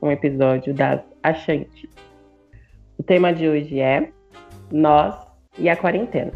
[0.00, 1.90] um episódio das Achantes.
[2.98, 4.10] O tema de hoje é
[4.70, 5.14] Nós
[5.58, 6.32] e a Quarentena.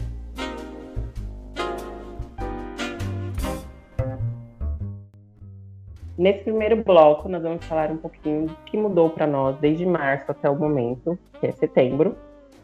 [6.17, 10.31] Nesse primeiro bloco, nós vamos falar um pouquinho do que mudou para nós desde março
[10.31, 12.15] até o momento, que é setembro,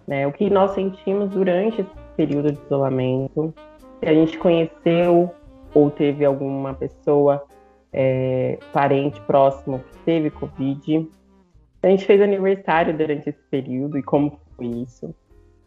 [0.07, 0.27] né?
[0.27, 3.55] O que nós sentimos durante esse período de isolamento,
[3.99, 5.31] se a gente conheceu
[5.73, 7.45] ou teve alguma pessoa
[7.93, 11.09] é, parente próximo que teve Covid.
[11.83, 15.15] A gente fez aniversário durante esse período e como foi isso.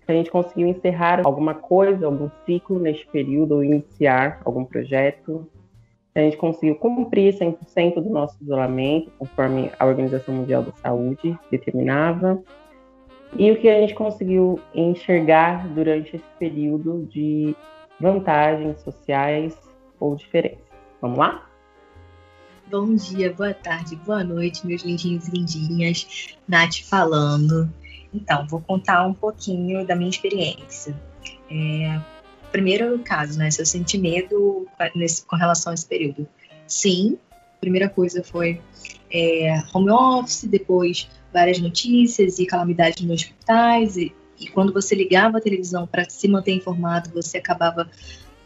[0.07, 5.47] A gente conseguiu encerrar alguma coisa, algum ciclo neste período ou iniciar algum projeto.
[6.15, 12.41] A gente conseguiu cumprir 100% do nosso isolamento, conforme a Organização Mundial da Saúde determinava.
[13.37, 17.55] E o que a gente conseguiu enxergar durante esse período de
[17.99, 19.55] vantagens sociais
[19.99, 20.65] ou diferenças.
[20.99, 21.48] Vamos lá?
[22.71, 26.35] Bom dia, boa tarde, boa noite, meus lindinhos e lindinhas.
[26.47, 27.67] Nath falando.
[28.13, 30.95] Então, vou contar um pouquinho da minha experiência.
[31.49, 31.99] É,
[32.51, 33.49] primeiro caso, né?
[33.49, 36.27] Se eu senti medo nesse, com relação a esse período.
[36.67, 37.17] Sim,
[37.59, 38.61] primeira coisa foi
[39.11, 43.97] é, home office, depois várias notícias e calamidades nos hospitais.
[43.97, 47.89] E, e quando você ligava a televisão para se manter informado, você acabava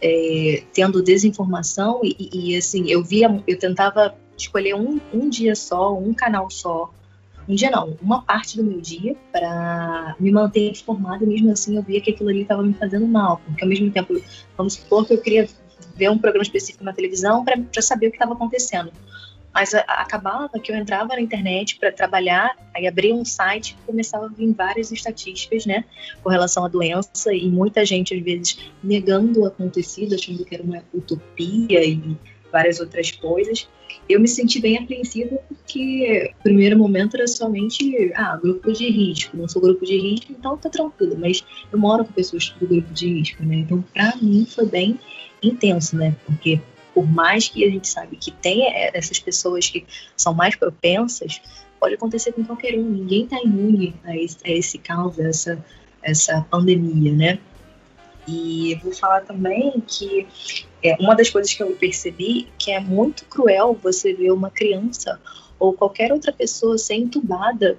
[0.04, 5.98] é, tendo desinformação e, e, assim eu via eu tentava escolher um, um dia só
[5.98, 6.92] um canal só.
[7.48, 11.82] Um dia não uma parte do meu dia para me manter informada mesmo assim eu
[11.82, 14.22] via que aquilo ali estava me fazendo mal porque ao mesmo tempo
[14.58, 15.48] vamos supor que eu queria
[15.96, 18.92] ver um programa específico na televisão para saber o que estava acontecendo
[19.54, 24.26] mas acabava que eu entrava na internet para trabalhar, aí abria um site e começava
[24.26, 25.86] a vir várias estatísticas, né,
[26.24, 30.64] com relação à doença e muita gente às vezes negando o acontecido, achando que era
[30.64, 32.18] uma utopia e
[32.52, 33.68] várias outras coisas.
[34.08, 39.38] Eu me senti bem apreensiva porque no primeiro momento era somente, ah, grupo de risco,
[39.38, 42.94] não sou grupo de risco, então tá tranquilo, mas eu moro com pessoas do grupo
[42.94, 43.58] de risco, né?
[43.58, 45.00] Então, para mim foi bem
[45.42, 46.16] intenso, né?
[46.26, 46.60] Porque
[46.94, 51.42] por mais que a gente sabe que tem essas pessoas que são mais propensas,
[51.80, 52.84] pode acontecer com qualquer um.
[52.84, 55.66] Ninguém está imune a esse, a esse caos, a essa,
[56.02, 57.40] essa pandemia, né?
[58.28, 60.26] E vou falar também que
[60.82, 65.20] é, uma das coisas que eu percebi que é muito cruel você ver uma criança
[65.60, 67.78] ou qualquer outra pessoa ser entubada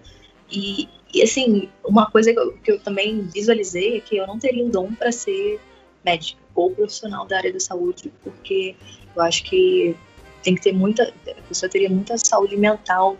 [0.50, 4.38] e, e assim, uma coisa que eu, que eu também visualizei é que eu não
[4.38, 5.58] teria o dom para ser
[6.04, 8.76] médica ou profissional da área da saúde, porque
[9.16, 9.96] eu acho que
[10.42, 11.12] tem que ter muita.
[11.26, 13.16] A pessoa teria muita saúde mental.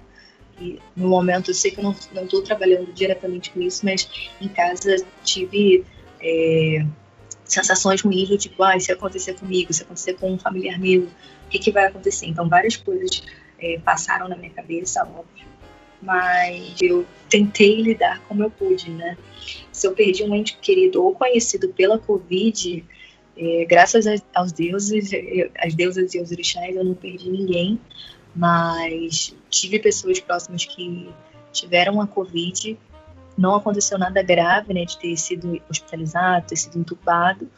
[0.61, 4.09] E no momento, eu sei que eu não estou trabalhando diretamente com isso, mas
[4.41, 5.85] em casa tive
[6.21, 6.87] é,
[7.45, 11.59] sensações ruins tipo, ah, se acontecer comigo, se acontecer com um familiar meu, o que,
[11.59, 12.27] que vai acontecer?
[12.27, 13.23] Então, várias coisas
[13.59, 15.47] é, passaram na minha cabeça, óbvio,
[16.01, 19.17] mas eu tentei lidar como eu pude, né?
[19.73, 22.85] Se eu perdi um ente querido ou conhecido pela Covid,
[23.37, 25.11] é, graças aos deuses,
[25.59, 27.81] às deusas e aos orixás, eu não perdi ninguém,
[28.35, 31.13] mas tive pessoas próximas que
[31.53, 32.79] tiveram a Covid.
[33.37, 37.49] Não aconteceu nada grave, né, de ter sido hospitalizado, ter sido entubado,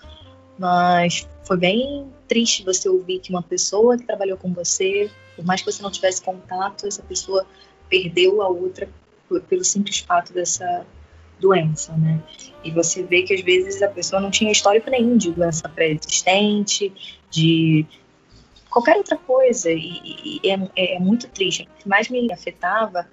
[0.59, 5.61] mas foi bem triste você ouvir que uma pessoa que trabalhou com você, por mais
[5.61, 7.47] que você não tivesse contato, essa pessoa
[7.91, 8.89] perdeu a outra
[9.49, 10.87] pelo simples fato dessa
[11.41, 12.23] doença, né?
[12.65, 16.93] E você vê que às vezes a pessoa não tinha histórico nenhum de doença pré-existente,
[17.31, 17.87] de
[18.71, 21.63] qualquer outra coisa, e, e é, é, muito triste.
[21.63, 23.09] O que mais me afetava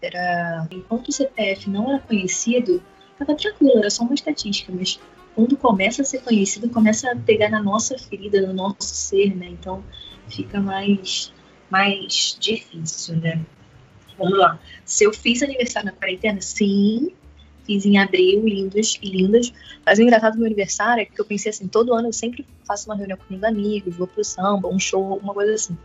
[0.00, 2.82] era, enquanto o CPF não era conhecido,
[3.12, 5.00] estava tranquilo, era só uma estatística, mas
[5.34, 9.46] quando começa a ser conhecido, começa a pegar na nossa ferida, no nosso ser, né?
[9.48, 9.84] Então
[10.28, 11.32] fica mais,
[11.70, 13.40] mais difícil, né?
[14.18, 14.58] Vamos lá.
[14.84, 17.12] Se eu fiz aniversário na quarentena, sim,
[17.68, 19.52] fiz em abril, lindos e lindas.
[19.84, 22.46] Mas o engraçado do meu aniversário é que eu pensei assim, todo ano eu sempre
[22.66, 25.76] faço uma reunião com meus amigos, vou pro samba, um show, uma coisa assim.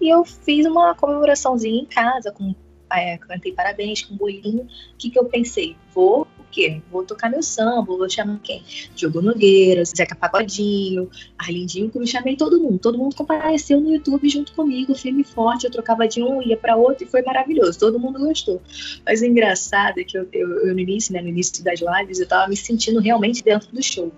[0.00, 2.52] E eu fiz uma comemoraçãozinha em casa, com
[3.00, 4.62] é, cantei parabéns com um bolinho.
[4.62, 5.76] O que, que eu pensei?
[5.94, 6.80] Vou, quê?
[6.90, 8.62] Vou tocar meu samba, vou chamar quem?
[8.94, 12.78] Diogo Nogueira, Zeca Pagodinho, Arlindinho, eu chamei todo mundo.
[12.78, 15.64] Todo mundo compareceu no YouTube junto comigo, firme e forte.
[15.64, 17.78] Eu trocava de um, ia para outro e foi maravilhoso.
[17.78, 18.62] Todo mundo gostou.
[19.04, 22.20] Mas o engraçado é que eu, eu, eu no início, né, no início das lives,
[22.20, 24.12] eu tava me sentindo realmente dentro do show.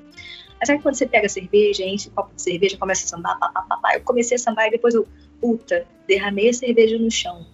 [0.59, 3.39] Mas sabe quando você pega a cerveja, enche o copo de cerveja, começa a sambar,
[3.39, 3.95] pá, pá, pá, pá.
[3.95, 5.07] Eu comecei a sambar e depois eu,
[5.41, 7.47] puta, derramei a cerveja no chão.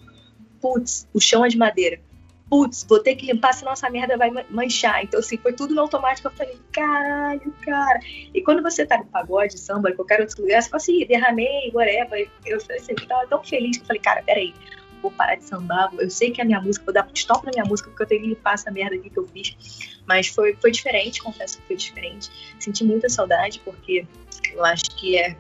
[0.63, 2.01] Putz, o chão é de madeira.
[2.49, 5.03] Putz, vou ter que limpar, senão essa merda vai manchar.
[5.03, 6.29] Então, assim, foi tudo no automático.
[6.29, 7.99] Eu falei, caralho, cara.
[8.33, 11.71] E quando você tá no pagode, samba, em qualquer outro lugar, você fala assim, derramei,
[11.75, 12.31] whatever.
[12.47, 14.55] Eu assim, eu tava tão feliz que eu falei, cara, peraí
[15.03, 17.65] vou parar de sambar, eu sei que a minha música, vou dar stop na minha
[17.65, 19.99] música porque eu tenho que limpar essa merda aqui que eu fiz.
[20.07, 22.31] Mas foi, foi diferente, confesso que foi diferente.
[22.61, 24.07] Senti muita saudade porque
[24.55, 25.37] eu acho que é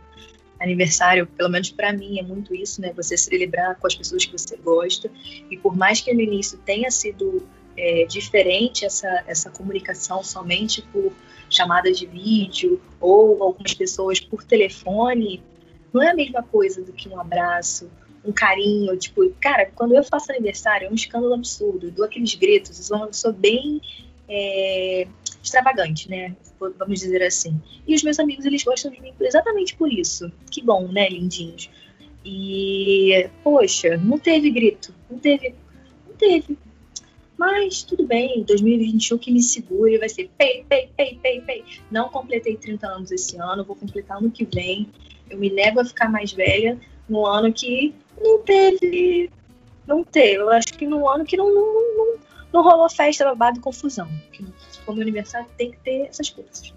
[0.62, 2.92] aniversário, pelo menos para mim, é muito isso, né?
[2.96, 5.10] Você celebrar com as pessoas que você gosta.
[5.50, 11.12] E por mais que no início tenha sido é, diferente essa, essa comunicação somente por
[11.48, 15.42] chamada de vídeo ou algumas pessoas por telefone,
[15.92, 17.90] não é a mesma coisa do que um abraço,
[18.24, 22.78] um carinho, tipo, cara, quando eu faço aniversário é um escândalo absurdo, dou aqueles gritos,
[22.78, 23.80] eu sou uma pessoa bem
[24.28, 25.06] é,
[25.42, 26.34] extravagante, né?
[26.78, 27.60] Vamos dizer assim.
[27.86, 30.30] E os meus amigos, eles gostam de mim exatamente por isso.
[30.50, 31.70] Que bom, né, lindinhos?
[32.24, 35.54] E, poxa, não teve grito, não teve,
[36.06, 36.56] não teve.
[37.36, 41.64] Mas tudo bem, 2021 que me segure vai ser pei, pei, pei, pei, pei.
[41.90, 44.88] Não completei 30 anos esse ano, vou completar ano que vem.
[45.28, 46.78] Eu me nego a ficar mais velha
[47.08, 49.30] no ano que não teve.
[49.86, 50.36] Não teve.
[50.36, 52.18] Eu acho que no ano que não, não, não,
[52.52, 54.08] não rolou festa, babado e confusão.
[54.84, 56.72] Como aniversário tem que ter essas coisas.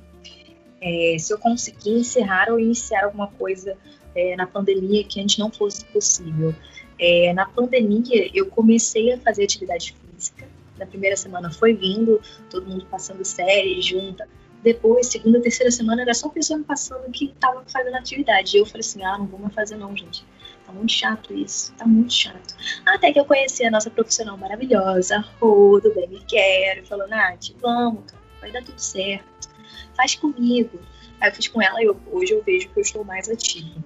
[0.81, 3.78] É, se eu conseguir encerrar ou iniciar alguma coisa
[4.16, 6.56] é, na pandemia que antes não fosse possível.
[6.98, 10.48] É, na pandemia, eu comecei a fazer atividade física.
[10.78, 14.28] Na primeira semana foi vindo, todo mundo passando série junta.
[14.63, 18.56] Depois, segunda, terceira semana, era só pessoa me passando que estava fazendo atividade.
[18.56, 20.25] E eu falei assim: ah, não vou mais fazer, não, gente.
[20.65, 22.56] Tá muito chato isso, tá muito chato.
[22.85, 28.03] Até que eu conheci a nossa profissional maravilhosa, Rô, do Baby Care, falou, Nath, vamos,
[28.12, 29.50] cara, vai dar tudo certo.
[29.95, 30.79] Faz comigo.
[31.21, 33.79] Aí eu fiz com ela e eu, hoje eu vejo que eu estou mais ativa.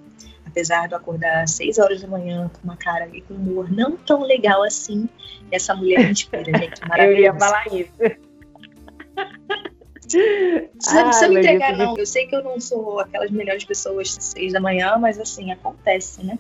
[0.46, 3.38] Apesar de eu acordar às 6 horas da manhã com uma cara e com um
[3.38, 5.08] humor não tão legal assim,
[5.52, 6.82] essa mulher me inspira, gente.
[6.98, 7.92] eu ia falar isso.
[10.10, 11.98] Precisa me entregar, não.
[11.98, 15.52] Eu sei que eu não sou aquelas melhores pessoas às seis da manhã, mas assim,
[15.52, 16.38] acontece, né?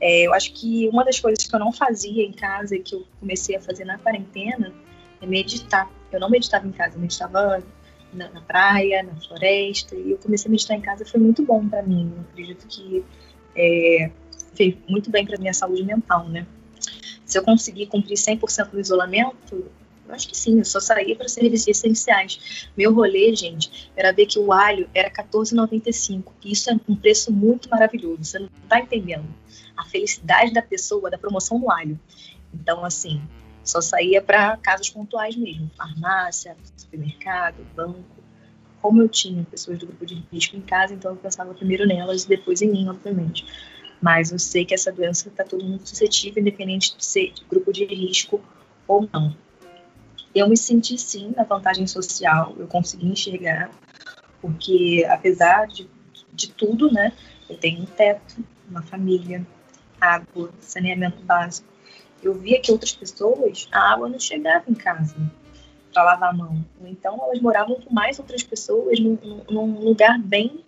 [0.00, 2.94] É, eu acho que uma das coisas que eu não fazia em casa e que
[2.94, 4.72] eu comecei a fazer na quarentena
[5.20, 5.90] é meditar.
[6.10, 7.62] Eu não meditava em casa, eu meditava
[8.12, 11.68] na, na praia, na floresta, e eu comecei a meditar em casa foi muito bom
[11.68, 12.12] para mim.
[12.16, 13.04] Eu acredito que
[13.54, 14.10] é,
[14.54, 16.46] fez muito bem para minha saúde mental, né?
[17.24, 19.70] Se eu conseguir cumprir 100% do isolamento,
[20.10, 22.68] eu acho que sim, eu só saía para serviços essenciais.
[22.76, 26.32] Meu rolê, gente, era ver que o alho era R$14,95.
[26.44, 28.24] E isso é um preço muito maravilhoso.
[28.24, 29.26] Você não está entendendo
[29.76, 31.98] a felicidade da pessoa da promoção do alho.
[32.52, 33.22] Então, assim,
[33.62, 35.70] só saía para casos pontuais mesmo.
[35.76, 38.20] Farmácia, supermercado, banco.
[38.82, 42.24] Como eu tinha pessoas do grupo de risco em casa, então eu pensava primeiro nelas
[42.24, 43.46] e depois em mim, obviamente.
[44.00, 47.72] Mas eu sei que essa doença está todo mundo suscetível, independente de ser de grupo
[47.72, 48.40] de risco
[48.88, 49.36] ou não.
[50.34, 53.70] Eu me senti sim na vantagem social, eu consegui enxergar,
[54.40, 55.88] porque apesar de,
[56.32, 57.12] de tudo, né,
[57.48, 59.44] eu tenho um teto, uma família,
[60.00, 61.68] água, saneamento básico.
[62.22, 65.16] Eu via que outras pessoas, a água não chegava em casa
[65.92, 66.64] para lavar a mão.
[66.82, 69.18] Então elas moravam com mais outras pessoas num,
[69.50, 70.64] num lugar bem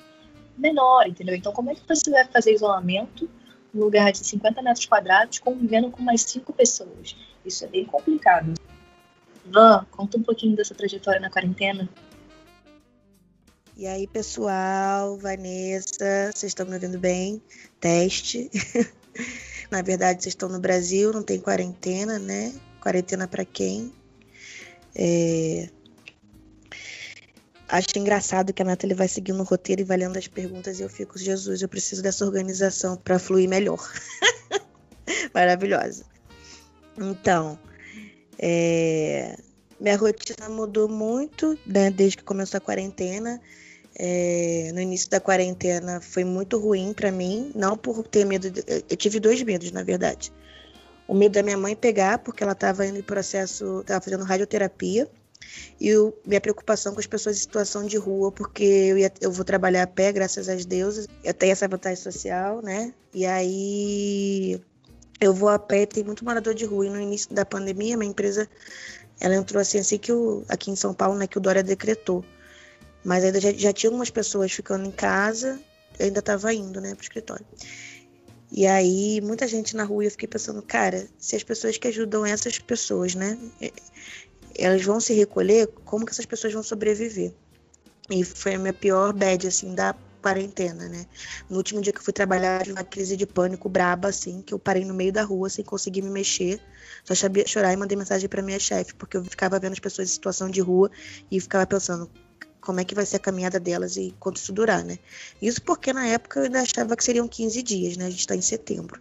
[0.56, 1.34] menor, entendeu?
[1.34, 3.28] Então como é que você vai fazer isolamento
[3.72, 7.16] num lugar de 50 metros quadrados convivendo com mais cinco pessoas?
[7.44, 8.54] Isso é bem complicado.
[9.44, 11.88] Van, conta um pouquinho dessa trajetória na quarentena.
[13.76, 17.42] E aí, pessoal, Vanessa, vocês estão me ouvindo bem?
[17.80, 18.50] Teste.
[19.70, 22.54] na verdade, vocês estão no Brasil, não tem quarentena, né?
[22.80, 23.92] Quarentena para quem?
[24.94, 25.68] É...
[27.66, 30.82] Acho engraçado que a Nathalie vai seguindo o roteiro e vai lendo as perguntas e
[30.82, 33.80] eu fico, Jesus, eu preciso dessa organização para fluir melhor.
[35.32, 36.04] Maravilhosa.
[36.98, 37.58] Então,
[38.44, 39.36] é,
[39.78, 43.40] minha rotina mudou muito né, desde que começou a quarentena.
[43.94, 48.50] É, no início da quarentena foi muito ruim para mim, não por ter medo.
[48.50, 50.32] De, eu tive dois medos, na verdade.
[51.06, 55.08] O medo da minha mãe pegar, porque ela estava indo em processo, estava fazendo radioterapia,
[55.80, 59.30] e o, minha preocupação com as pessoas em situação de rua, porque eu, ia, eu
[59.30, 62.94] vou trabalhar a pé, graças às deuses, eu tenho essa vantagem social, né?
[63.12, 64.60] E aí
[65.22, 66.84] eu vou a pé, tem muito morador de rua.
[66.84, 68.48] E no início da pandemia, minha empresa
[69.20, 72.24] ela entrou assim, assim que o, aqui em São Paulo, né, que o Dória decretou.
[73.04, 75.60] Mas ainda já, já tinha algumas pessoas ficando em casa,
[75.96, 77.46] eu ainda estava indo, né, pro escritório.
[78.50, 82.26] E aí, muita gente na rua, eu fiquei pensando, cara, se as pessoas que ajudam
[82.26, 83.38] essas pessoas, né,
[84.58, 87.32] elas vão se recolher, como que essas pessoas vão sobreviver?
[88.10, 91.04] E foi a minha pior bad, assim, da quarentena, né?
[91.50, 94.58] No último dia que eu fui trabalhar, uma crise de pânico braba, assim, que eu
[94.58, 96.60] parei no meio da rua sem conseguir me mexer.
[97.04, 100.08] Só sabia chorar e mandei mensagem para minha chefe, porque eu ficava vendo as pessoas
[100.08, 100.90] em situação de rua
[101.30, 102.08] e ficava pensando
[102.60, 104.98] como é que vai ser a caminhada delas e quanto isso durar, né?
[105.42, 108.06] Isso porque na época eu ainda achava que seriam 15 dias, né?
[108.06, 109.00] A gente está em setembro.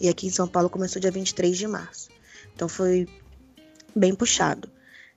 [0.00, 2.08] E aqui em São Paulo começou dia 23 de março.
[2.54, 3.08] Então foi
[3.94, 4.70] bem puxado.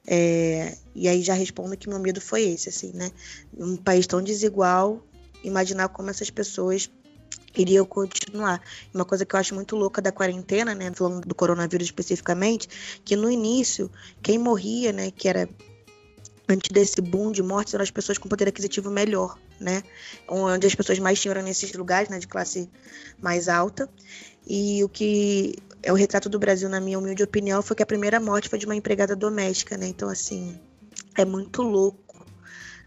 [0.07, 3.11] É, e aí já respondo que meu medo foi esse, assim, né?
[3.57, 5.03] Um país tão desigual,
[5.45, 6.89] imaginar como essas pessoas
[7.55, 8.61] iriam continuar.
[8.93, 12.67] Uma coisa que eu acho muito louca da quarentena, né, falando do coronavírus especificamente,
[13.03, 13.89] que no início,
[14.21, 15.47] quem morria, né, que era
[16.47, 19.81] antes desse boom de mortes, eram as pessoas com poder aquisitivo melhor, né?
[20.27, 22.69] Onde as pessoas mais tinham eram nesses lugares, né, de classe
[23.19, 23.89] mais alta.
[24.45, 27.85] E o que é o retrato do Brasil, na minha humilde opinião, foi que a
[27.85, 29.87] primeira morte foi de uma empregada doméstica, né?
[29.87, 30.59] Então, assim,
[31.15, 32.23] é muito louco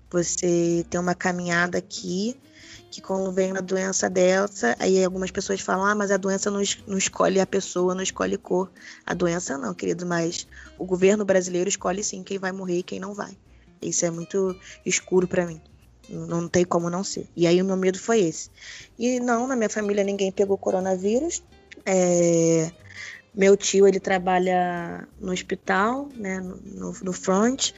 [0.08, 2.36] você ter uma caminhada aqui
[2.90, 6.62] que quando vem a doença dessa, aí algumas pessoas falam, ah, mas a doença não,
[6.86, 8.70] não escolhe a pessoa, não escolhe cor.
[9.04, 10.46] A doença não, querido, mas
[10.78, 13.36] o governo brasileiro escolhe sim quem vai morrer e quem não vai.
[13.80, 15.60] Isso é muito escuro para mim.
[16.08, 17.28] Não tem como não ser.
[17.36, 18.50] E aí o meu medo foi esse.
[18.98, 21.42] E não, na minha família ninguém pegou coronavírus.
[21.84, 22.70] É,
[23.38, 27.70] meu tio, ele trabalha no hospital, né, no, no front,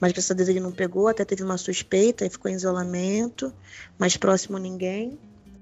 [0.00, 3.54] mas graças a Deus ele não pegou, até teve uma suspeita e ficou em isolamento,
[3.96, 5.16] mas próximo ninguém.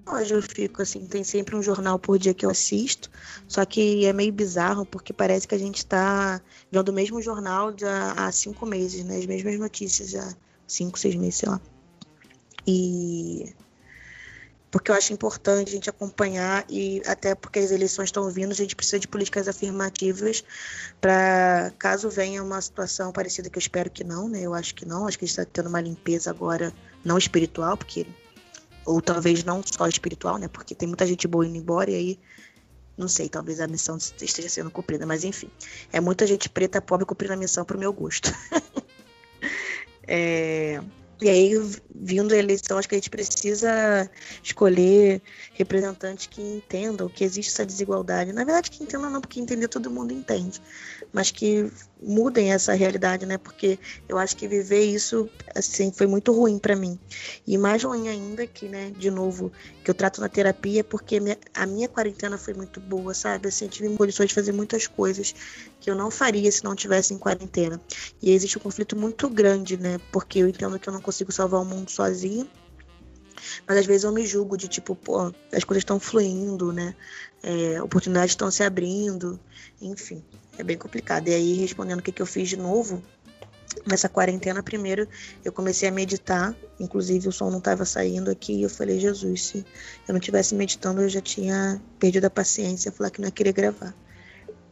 [0.06, 3.10] Hoje eu fico assim, tem sempre um jornal por dia que eu assisto,
[3.46, 6.40] só que é meio bizarro porque parece que a gente está
[6.70, 9.18] vendo o mesmo jornal já há cinco meses, né?
[9.18, 10.34] As mesmas notícias já
[10.66, 11.60] cinco, seis meses, sei lá.
[12.66, 13.52] E
[14.72, 18.54] porque eu acho importante a gente acompanhar e até porque as eleições estão vindo, a
[18.54, 20.42] gente precisa de políticas afirmativas
[20.98, 24.40] para caso venha uma situação parecida que eu espero que não, né?
[24.40, 26.72] Eu acho que não, acho que a gente está tendo uma limpeza agora
[27.04, 28.06] não espiritual, porque
[28.86, 30.48] ou talvez não só espiritual, né?
[30.48, 32.18] Porque tem muita gente boa indo embora e aí
[32.96, 35.50] não sei, talvez a missão esteja sendo cumprida, mas enfim,
[35.92, 38.32] é muita gente preta pobre cumprindo a missão para o meu gosto.
[40.08, 40.80] é,
[41.20, 41.52] e aí,
[41.94, 44.10] vindo a eleição, acho que a gente precisa
[44.42, 45.22] escolher
[45.54, 48.32] representantes que entendam que existe essa desigualdade.
[48.32, 50.60] Na verdade, que entendam não, porque entender todo mundo entende,
[51.12, 51.70] mas que
[52.02, 53.38] mudem essa realidade, né?
[53.38, 53.78] Porque
[54.08, 56.98] eu acho que viver isso, assim, foi muito ruim para mim.
[57.46, 59.52] E mais ruim ainda que, né, de novo,
[59.84, 61.20] que eu trato na terapia, porque
[61.54, 63.48] a minha quarentena foi muito boa, sabe?
[63.48, 65.34] Assim, eu tive condições de fazer muitas coisas
[65.80, 67.80] que eu não faria se não tivesse em quarentena.
[68.20, 69.98] E existe um conflito muito grande, né?
[70.10, 71.00] Porque eu entendo que eu não
[71.32, 72.46] salvar o mundo sozinha.
[73.66, 76.94] Mas às vezes eu me julgo de tipo, pô, as coisas estão fluindo, né?
[77.42, 79.38] É, oportunidades estão se abrindo,
[79.80, 80.22] enfim
[80.58, 81.28] é bem complicado.
[81.28, 83.02] E aí, respondendo o que, que eu fiz de novo,
[83.86, 85.08] nessa quarentena, primeiro
[85.44, 89.46] eu comecei a meditar, inclusive o som não estava saindo aqui, e eu falei, Jesus,
[89.46, 89.66] se
[90.06, 93.52] eu não tivesse meditando, eu já tinha perdido a paciência, falar que não ia querer
[93.52, 93.94] gravar.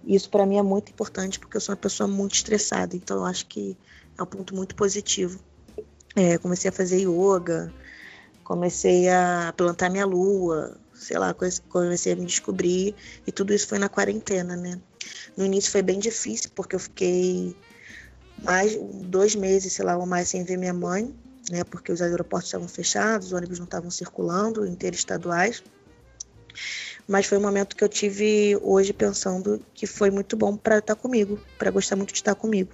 [0.05, 3.25] Isso para mim é muito importante, porque eu sou uma pessoa muito estressada, então eu
[3.25, 3.77] acho que
[4.19, 5.41] é um ponto muito positivo.
[6.17, 7.73] É, comecei a fazer yoga,
[8.43, 11.35] comecei a plantar minha lua, sei lá,
[11.69, 12.95] comecei a me descobrir,
[13.26, 14.81] e tudo isso foi na quarentena, né?
[15.37, 17.57] No início foi bem difícil, porque eu fiquei
[18.43, 21.14] mais dois meses, sei lá, ou mais sem ver minha mãe,
[21.50, 21.64] né?
[21.64, 25.62] Porque os aeroportos estavam fechados, os ônibus não estavam circulando, interestaduais.
[27.07, 30.95] Mas foi um momento que eu tive hoje pensando que foi muito bom para estar
[30.95, 32.71] comigo, para gostar muito de estar comigo.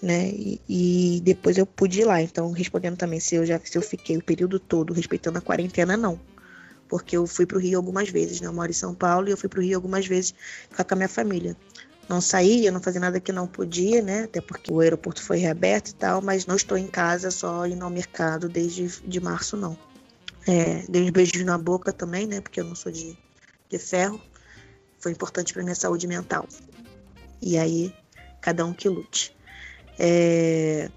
[0.00, 0.28] Né?
[0.28, 2.22] E, e, depois eu pude ir lá.
[2.22, 5.96] Então, respondendo também se eu já se eu fiquei o período todo respeitando a quarentena,
[5.96, 6.20] não
[6.88, 8.46] porque eu fui para o Rio algumas vezes, né?
[8.48, 10.34] Eu moro em São Paulo e eu fui para o Rio algumas vezes
[10.70, 11.56] ficar com a minha família.
[12.08, 14.24] Não saía, não fazia nada que não podia, né?
[14.24, 17.84] Até porque o aeroporto foi reaberto e tal, mas não estou em casa só indo
[17.84, 19.76] ao mercado desde de março, não.
[20.46, 22.40] É, dei uns beijos na boca também, né?
[22.40, 23.16] Porque eu não sou de,
[23.68, 24.18] de ferro.
[24.98, 26.48] Foi importante para minha saúde mental.
[27.42, 27.94] E aí,
[28.40, 29.36] cada um que lute.
[29.98, 30.90] É,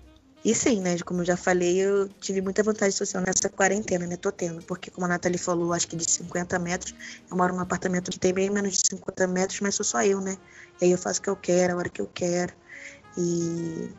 [0.43, 0.97] e sim, né?
[0.99, 4.17] Como eu já falei, eu tive muita vantagem social nessa quarentena, né?
[4.17, 6.95] Tô tendo, porque como a Nathalie falou, acho que de 50 metros,
[7.29, 10.19] eu moro num apartamento que tem bem menos de 50 metros, mas sou só eu,
[10.19, 10.37] né?
[10.81, 12.53] E aí eu faço o que eu quero, a hora que eu quero.
[13.17, 13.89] E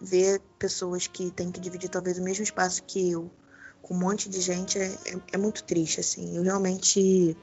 [0.00, 3.30] ver pessoas que têm que dividir talvez o mesmo espaço que eu,
[3.80, 6.36] com um monte de gente, é, é, é muito triste, assim.
[6.36, 7.36] Eu realmente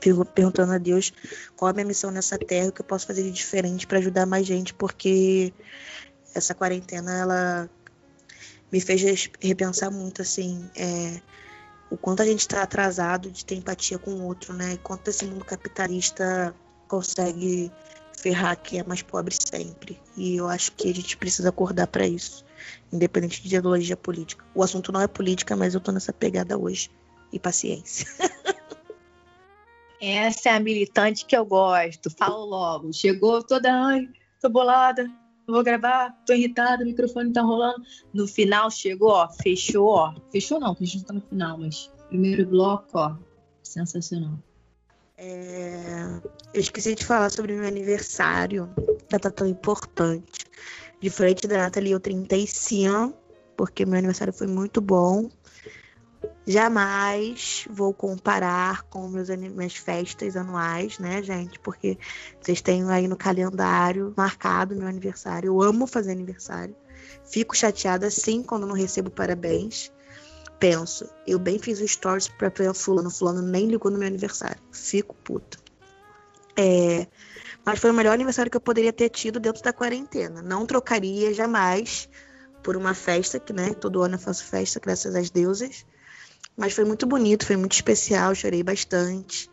[0.00, 1.12] fico perguntando a Deus
[1.54, 3.98] qual é a minha missão nessa terra, o que eu posso fazer de diferente para
[3.98, 5.52] ajudar mais gente, porque
[6.36, 7.70] essa quarentena ela
[8.70, 11.20] me fez repensar muito assim, é,
[11.90, 14.74] o quanto a gente está atrasado de ter empatia com o outro, né?
[14.74, 16.54] E quanto esse mundo capitalista
[16.88, 17.70] consegue
[18.18, 20.00] ferrar quem é mais pobre sempre.
[20.16, 22.44] E eu acho que a gente precisa acordar para isso,
[22.92, 24.44] independente de ideologia política.
[24.54, 26.90] O assunto não é política, mas eu tô nessa pegada hoje.
[27.32, 28.06] E paciência.
[30.00, 32.08] Essa é a militante que eu gosto.
[32.10, 32.92] Falo logo.
[32.92, 34.08] Chegou toda, ai,
[34.40, 35.10] tô bolada,
[35.46, 37.82] não vou gravar, tô irritada, o microfone tá rolando.
[38.12, 40.14] No final chegou, ó, fechou, ó.
[40.30, 43.16] Fechou não, fechou tá no final, mas primeiro bloco, ó,
[43.62, 44.38] sensacional.
[45.16, 46.20] É...
[46.52, 48.68] Eu esqueci de falar sobre meu aniversário,
[49.08, 50.46] data tão importante.
[51.00, 53.14] Diferente da Nathalie, eu 35,
[53.56, 55.30] porque meu aniversário foi muito bom.
[56.46, 61.58] Jamais vou comparar com meus, minhas festas anuais, né, gente?
[61.58, 61.98] Porque
[62.40, 65.48] vocês têm aí no calendário marcado meu aniversário.
[65.48, 66.76] Eu amo fazer aniversário.
[67.24, 69.92] Fico chateada sim quando não recebo parabéns.
[70.58, 74.62] Penso, eu bem fiz o stories pra fulano, fulano nem ligou no meu aniversário.
[74.72, 75.58] Fico puta.
[76.56, 77.06] É,
[77.64, 80.40] mas foi o melhor aniversário que eu poderia ter tido dentro da quarentena.
[80.40, 82.08] Não trocaria jamais
[82.62, 85.84] por uma festa, que né, todo ano eu faço festa, graças às deusas.
[86.56, 89.50] Mas foi muito bonito, foi muito especial, chorei bastante.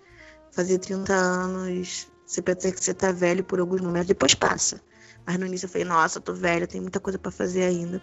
[0.51, 4.81] Fazia 30 anos, você pensa que você tá velho por alguns momentos, depois passa.
[5.25, 8.01] Mas no início eu falei, nossa, eu tô velha, tem muita coisa para fazer ainda.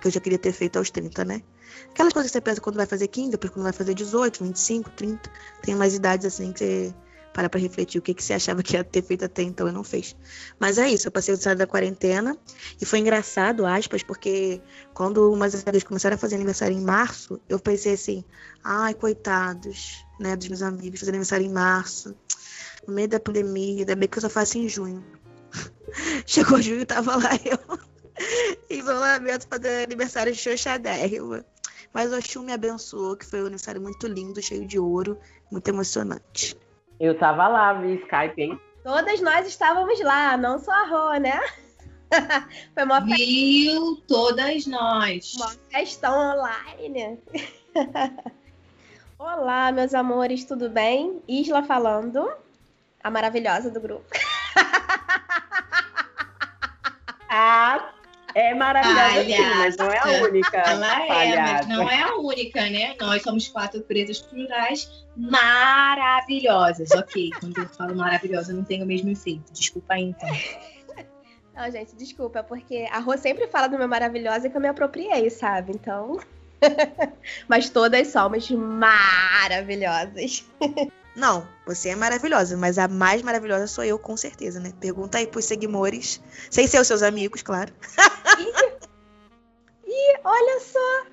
[0.00, 1.42] Que eu já queria ter feito aos 30, né?
[1.90, 4.90] Aquelas coisas que você pensa quando vai fazer 15, depois quando vai fazer 18, 25,
[4.90, 5.30] 30.
[5.62, 6.94] Tem mais idades assim que você
[7.32, 9.72] para pra refletir o que, que você achava que ia ter feito até então e
[9.72, 10.14] não fez.
[10.58, 12.36] Mas é isso, eu passei o sábado da quarentena
[12.80, 14.60] e foi engraçado, aspas, porque
[14.92, 18.24] quando umas amigas começaram a fazer aniversário em março, eu pensei assim,
[18.62, 22.14] ai, coitados, né, dos meus amigos, fazer aniversário em março,
[22.86, 25.04] no meio da pandemia, ainda bem que eu só faço em junho.
[26.26, 27.58] Chegou junho, tava lá eu,
[28.68, 31.44] isolamento, fazendo aniversário xoxadérrima.
[31.92, 35.18] Mas o Oxum me abençoou, que foi um aniversário muito lindo, cheio de ouro,
[35.50, 36.56] muito emocionante.
[37.00, 38.60] Eu tava lá via Skype, hein?
[38.82, 41.40] Todas nós estávamos lá, não só a Rô, né?
[42.74, 44.02] Foi uma Viu?
[44.08, 45.34] Todas nós.
[45.34, 47.18] Uma questão online.
[49.18, 51.22] Olá, meus amores, tudo bem?
[51.28, 52.28] Isla falando,
[53.02, 54.04] a maravilhosa do grupo.
[57.30, 57.94] ah,
[58.34, 60.56] é maravilhosa, sim, mas não é a única.
[60.58, 62.94] Ela é, mas não é a única, né?
[63.00, 66.90] Nós somos quatro presas plurais maravilhosas.
[66.92, 69.52] Ok, quando eu falo maravilhosa, não tem o mesmo efeito.
[69.52, 70.28] Desculpa aí, então.
[71.54, 75.28] Não, gente, desculpa, porque a Rô sempre fala do meu maravilhosa que eu me apropriei,
[75.28, 75.72] sabe?
[75.72, 76.18] Então.
[77.46, 80.48] mas todas somos maravilhosas.
[81.14, 84.72] Não, você é maravilhosa, mas a mais maravilhosa sou eu, com certeza, né?
[84.80, 87.72] Pergunta aí pros seguidores, sem ser os seus amigos, claro.
[89.86, 91.12] Ih, olha só.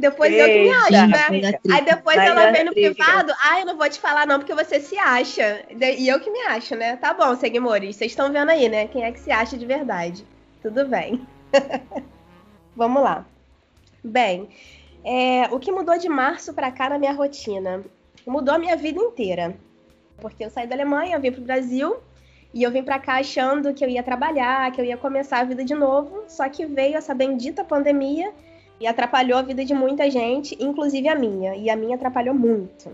[0.00, 1.60] Depois Ei, eu que me acho, né?
[1.70, 4.54] Aí depois Vai ela vem no privado, ah, eu não vou te falar não, porque
[4.54, 5.64] você se acha.
[5.70, 6.96] E eu que me acho, né?
[6.96, 8.88] Tá bom, seguidores, vocês estão vendo aí, né?
[8.88, 10.26] Quem é que se acha de verdade.
[10.60, 11.24] Tudo bem.
[12.74, 13.24] Vamos lá.
[14.02, 14.48] Bem,
[15.04, 17.84] é, o que mudou de março para cá na minha rotina?
[18.26, 19.56] Mudou a minha vida inteira.
[20.18, 21.96] Porque eu saí da Alemanha, vim pro Brasil
[22.52, 25.44] e eu vim para cá achando que eu ia trabalhar, que eu ia começar a
[25.44, 28.32] vida de novo, só que veio essa bendita pandemia
[28.80, 32.90] e atrapalhou a vida de muita gente, inclusive a minha, e a minha atrapalhou muito.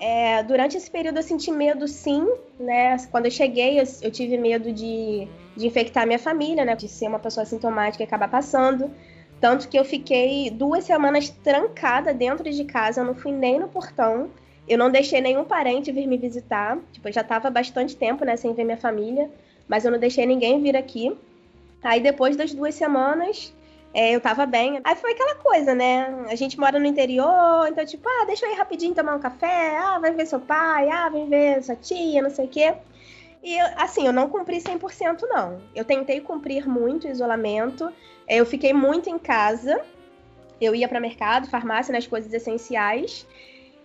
[0.00, 2.26] É, durante esse período eu senti medo, sim,
[2.58, 2.96] né?
[3.10, 6.74] Quando eu cheguei, eu, eu tive medo de, de infectar minha família, né?
[6.74, 8.90] De ser uma pessoa sintomática e acabar passando.
[9.42, 13.66] Tanto que eu fiquei duas semanas trancada dentro de casa, eu não fui nem no
[13.66, 14.30] portão.
[14.68, 16.78] Eu não deixei nenhum parente vir me visitar.
[16.92, 19.28] Tipo, eu já tava bastante tempo, né, sem ver minha família,
[19.66, 21.18] mas eu não deixei ninguém vir aqui.
[21.82, 23.52] Aí depois das duas semanas,
[23.92, 24.80] é, eu tava bem.
[24.84, 26.24] Aí foi aquela coisa, né?
[26.30, 29.76] A gente mora no interior, então, tipo, ah, deixa eu ir rapidinho tomar um café,
[29.76, 32.74] ah, vai ver seu pai, ah, vem ver sua tia, não sei o quê.
[33.42, 35.60] E, assim, eu não cumpri 100%, não.
[35.74, 37.92] Eu tentei cumprir muito o isolamento,
[38.28, 39.82] eu fiquei muito em casa,
[40.60, 43.26] eu ia para mercado, farmácia, nas coisas essenciais.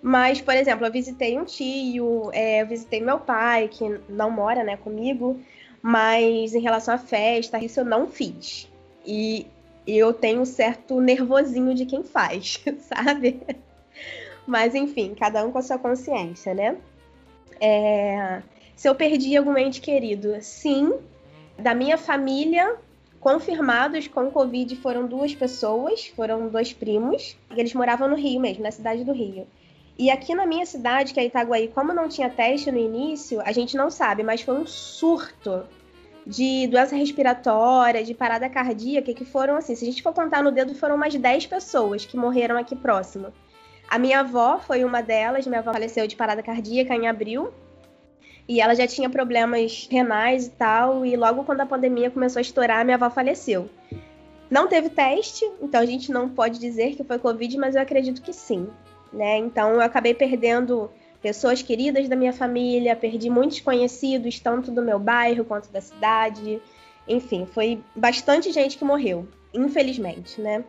[0.01, 4.63] Mas, por exemplo, eu visitei um tio, é, eu visitei meu pai, que não mora
[4.63, 5.39] né, comigo,
[5.81, 8.71] mas em relação à festa, isso eu não fiz.
[9.03, 9.47] E
[9.87, 13.41] eu tenho um certo nervosinho de quem faz, sabe?
[14.45, 16.77] Mas, enfim, cada um com a sua consciência, né?
[17.59, 18.41] É...
[18.77, 20.93] Se eu perdi algum ente querido, sim.
[21.57, 22.75] Da minha família,
[23.19, 27.35] confirmados com Covid foram duas pessoas, foram dois primos.
[27.49, 29.47] Eles moravam no Rio mesmo, na cidade do Rio.
[29.97, 33.51] E aqui na minha cidade, que é Itaguaí, como não tinha teste no início, a
[33.51, 35.63] gente não sabe, mas foi um surto
[36.23, 40.51] de doença respiratória, de parada cardíaca, que foram assim, se a gente for contar no
[40.51, 43.33] dedo, foram umas 10 pessoas que morreram aqui próximo.
[43.89, 47.51] A minha avó foi uma delas, minha avó faleceu de parada cardíaca em abril.
[48.47, 52.41] E ela já tinha problemas renais e tal, e logo quando a pandemia começou a
[52.41, 53.69] estourar, minha avó faleceu.
[54.49, 58.21] Não teve teste, então a gente não pode dizer que foi Covid, mas eu acredito
[58.21, 58.67] que sim.
[59.11, 59.37] Né?
[59.37, 60.89] Então eu acabei perdendo
[61.21, 66.61] pessoas queridas da minha família, perdi muitos conhecidos, tanto do meu bairro quanto da cidade.
[67.07, 70.63] Enfim, foi bastante gente que morreu, infelizmente, né?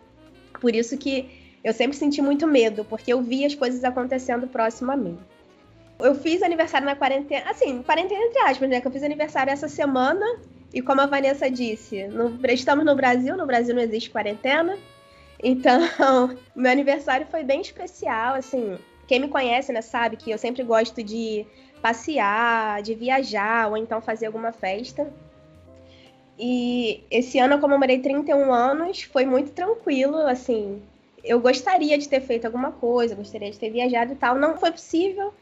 [0.61, 1.29] Por isso que
[1.63, 5.19] eu sempre senti muito medo, porque eu vi as coisas acontecendo próximo a mim.
[5.99, 8.81] Eu fiz aniversário na quarentena, assim, quarentena entre aspas, né?
[8.81, 10.25] Que eu fiz aniversário essa semana,
[10.73, 14.79] e como a Vanessa disse, no, estamos no Brasil, no Brasil não existe quarentena.
[15.43, 15.81] Então,
[16.55, 21.03] meu aniversário foi bem especial, assim, quem me conhece, né, sabe que eu sempre gosto
[21.03, 21.47] de
[21.81, 25.11] passear, de viajar ou então fazer alguma festa.
[26.39, 30.83] E esse ano eu comemorei 31 anos, foi muito tranquilo, assim.
[31.25, 34.71] Eu gostaria de ter feito alguma coisa, gostaria de ter viajado e tal, não foi
[34.71, 35.33] possível.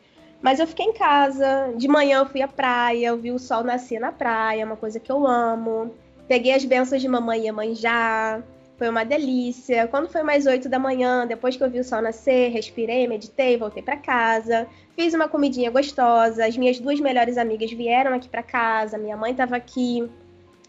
[0.47, 3.65] Mas eu fiquei em casa, de manhã eu fui à praia, eu vi o sol
[3.65, 5.93] nascer na praia, uma coisa que eu amo.
[6.29, 8.41] Peguei as bênçãos de mamãe e mãe já,
[8.79, 9.89] foi uma delícia.
[9.89, 13.57] Quando foi mais 8 da manhã, depois que eu vi o sol nascer, respirei, meditei,
[13.57, 14.69] voltei para casa.
[14.95, 16.47] Fiz uma comidinha gostosa.
[16.47, 20.09] As minhas duas melhores amigas vieram aqui para casa, minha mãe estava aqui.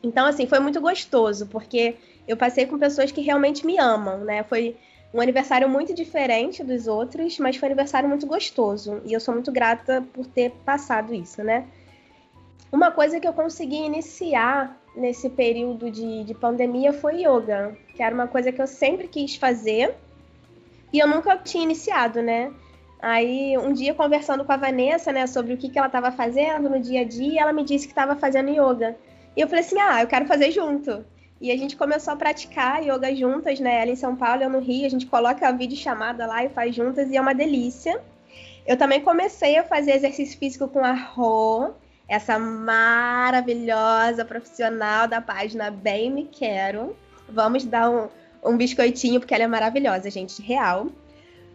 [0.01, 4.41] Então, assim, foi muito gostoso, porque eu passei com pessoas que realmente me amam, né?
[4.41, 4.75] Foi
[5.13, 9.01] um aniversário muito diferente dos outros, mas foi um aniversário muito gostoso.
[9.05, 11.65] E eu sou muito grata por ter passado isso, né?
[12.71, 18.13] Uma coisa que eu consegui iniciar nesse período de, de pandemia foi yoga, que era
[18.13, 19.95] uma coisa que eu sempre quis fazer
[20.91, 22.51] e eu nunca tinha iniciado, né?
[22.99, 26.69] Aí, um dia, conversando com a Vanessa, né, sobre o que, que ela estava fazendo
[26.69, 28.97] no dia a dia, ela me disse que estava fazendo yoga.
[29.35, 31.05] E eu falei assim: ah, eu quero fazer junto.
[31.39, 33.81] E a gente começou a praticar yoga juntas, né?
[33.81, 36.75] Ela em São Paulo, eu no Rio, a gente coloca a videochamada lá e faz
[36.75, 38.01] juntas, e é uma delícia.
[38.65, 41.71] Eu também comecei a fazer exercício físico com a Rô,
[42.07, 46.95] essa maravilhosa profissional da página Bem Me Quero.
[47.29, 48.07] Vamos dar um,
[48.43, 50.87] um biscoitinho, porque ela é maravilhosa, gente, real.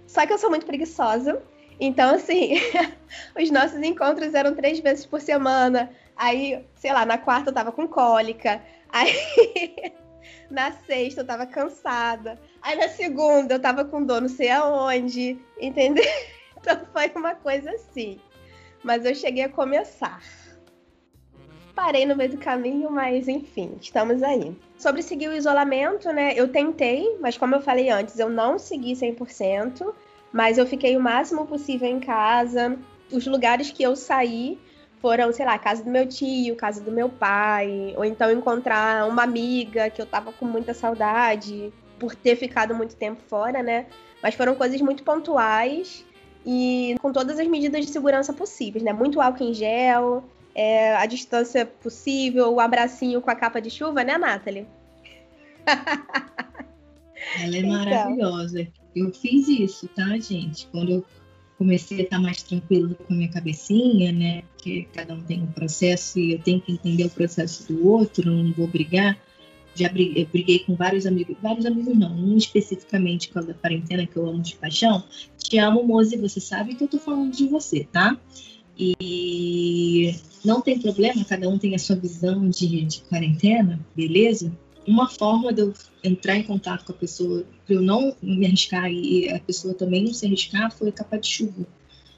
[0.07, 1.43] Só que eu sou muito preguiçosa.
[1.81, 2.55] Então, assim,
[3.39, 5.91] os nossos encontros eram três vezes por semana.
[6.17, 8.63] Aí, sei lá, na quarta eu tava com cólica.
[8.93, 9.13] Aí,
[10.51, 12.39] na sexta eu tava cansada.
[12.61, 16.05] Aí, na segunda eu tava com dor não sei aonde, entendeu?
[16.65, 18.21] Então, foi uma coisa assim.
[18.85, 20.23] Mas eu cheguei a começar.
[21.75, 24.57] Parei no meio do caminho, mas enfim, estamos aí.
[24.79, 26.35] Sobre seguir o isolamento, né?
[26.37, 29.93] Eu tentei, mas como eu falei antes, eu não segui 100%,
[30.33, 32.79] mas eu fiquei o máximo possível em casa.
[33.11, 34.57] Os lugares que eu saí
[35.03, 39.25] foram, sei lá, casa do meu tio, casa do meu pai, ou então encontrar uma
[39.25, 43.87] amiga que eu tava com muita saudade por ter ficado muito tempo fora, né?
[44.23, 46.07] Mas foram coisas muito pontuais
[46.47, 48.93] e com todas as medidas de segurança possíveis, né?
[48.93, 50.23] Muito álcool em gel,
[50.55, 54.69] é, a distância possível, o abracinho com a capa de chuva, né, Nathalie?
[57.43, 57.71] Ela é então.
[57.73, 58.69] maravilhosa.
[58.95, 60.69] Eu fiz isso, tá, gente?
[60.69, 61.05] Quando eu
[61.63, 64.43] comecei a estar mais tranquila com a minha cabecinha, né?
[64.57, 68.31] Porque cada um tem um processo e eu tenho que entender o processo do outro,
[68.31, 69.17] não vou brigar.
[69.75, 74.07] Já briguei, briguei com vários amigos, vários amigos não, um especificamente com a da quarentena
[74.07, 75.05] que eu amo de paixão.
[75.39, 78.19] Te amo, Moze, você sabe que eu tô falando de você, tá?
[78.79, 84.53] E não tem problema, cada um tem a sua visão de, de quarentena, beleza?
[84.87, 88.91] Uma forma de eu entrar em contato com a pessoa, para eu não me arriscar
[88.91, 91.67] e a pessoa também não se arriscar, foi a capa de chuva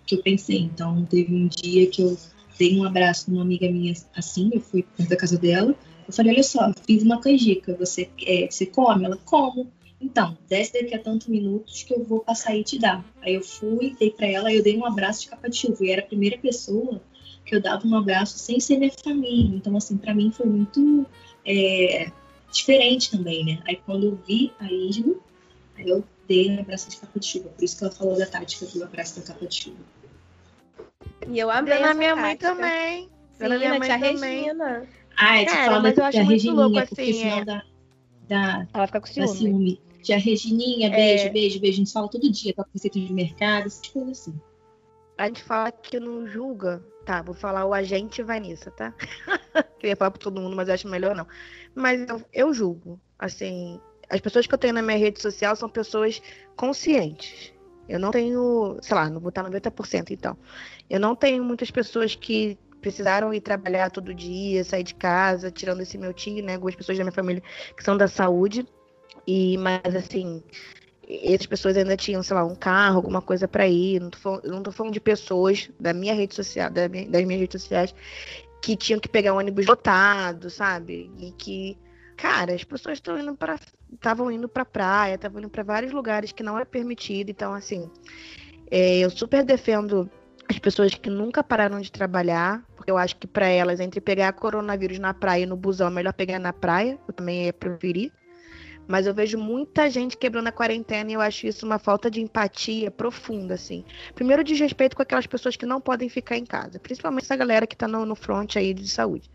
[0.06, 0.58] que eu pensei.
[0.58, 2.16] Então, teve um dia que eu
[2.58, 5.74] dei um abraço numa amiga minha assim, eu fui perto da casa dela.
[6.06, 9.04] Eu falei: Olha só, fiz uma canjica, você, é, você come?
[9.04, 9.70] Ela, como?
[10.00, 13.04] Então, desce daqui a tantos minutos que eu vou passar e te dar.
[13.22, 15.84] Aí eu fui, dei para ela, eu dei um abraço de capa de chuva.
[15.84, 17.00] E era a primeira pessoa
[17.44, 19.56] que eu dava um abraço sem ser minha família.
[19.56, 21.06] Então, assim, para mim foi muito
[21.44, 22.10] é,
[22.54, 23.62] diferente também, né?
[23.66, 25.14] Aí quando eu vi a Isma,
[25.76, 27.48] aí eu dei um abraço de capa de chuva.
[27.50, 29.78] Por isso que ela falou da tática do abraço da capa de chuva.
[31.28, 33.08] E eu amei na minha mãe também.
[33.34, 34.44] Sim, na minha mãe também.
[34.44, 34.86] Regina.
[35.16, 37.44] Ah, é, Cara, mas eu acho muito Regininha, louco assim, é.
[37.44, 37.64] da,
[38.28, 39.28] da, ela fica com ciúme.
[39.28, 39.80] Da ciúme.
[40.02, 41.30] Tia Regininha, beijo, é...
[41.30, 41.76] beijo, beijo.
[41.76, 44.40] A gente fala todo dia, tá com receita de mercado, essas coisas assim.
[45.16, 46.84] A gente fala que não julga.
[47.04, 48.94] Tá, vou falar o agente Vanessa, tá?
[49.78, 51.26] Queria falar pra todo mundo, mas acho melhor não.
[51.74, 52.98] Mas eu, eu julgo.
[53.18, 56.22] Assim, as pessoas que eu tenho na minha rede social são pessoas
[56.56, 57.52] conscientes.
[57.88, 60.36] Eu não tenho, sei lá, não vou estar 90% então.
[60.88, 65.80] Eu não tenho muitas pessoas que precisaram ir trabalhar todo dia, sair de casa, tirando
[65.80, 66.54] esse meu tio, né?
[66.54, 67.42] Algumas pessoas da minha família
[67.76, 68.66] que são da saúde.
[69.26, 70.42] E, mas assim,
[71.22, 74.00] essas pessoas ainda tinham, sei lá, um carro, alguma coisa para ir.
[74.00, 77.24] Não tô, falando, não tô falando de pessoas da minha rede social, da minha, das
[77.24, 77.94] minhas redes sociais,
[78.62, 81.10] que tinham que pegar um ônibus lotado, sabe?
[81.18, 81.78] E que,
[82.16, 83.58] cara, as pessoas estão indo para
[83.92, 87.30] estavam indo para praia, estavam indo para vários lugares que não é permitido.
[87.30, 87.88] Então, assim,
[88.70, 90.10] é, eu super defendo
[90.48, 94.32] as pessoas que nunca pararam de trabalhar, porque eu acho que para elas, entre pegar
[94.32, 96.98] coronavírus na praia e no busão, é melhor pegar na praia.
[97.06, 98.12] Eu também ia preferir.
[98.86, 102.20] Mas eu vejo muita gente quebrando a quarentena e eu acho isso uma falta de
[102.20, 103.84] empatia profunda, assim.
[104.14, 107.76] Primeiro, desrespeito com aquelas pessoas que não podem ficar em casa, principalmente essa galera que
[107.76, 109.30] tá no, no front aí de saúde.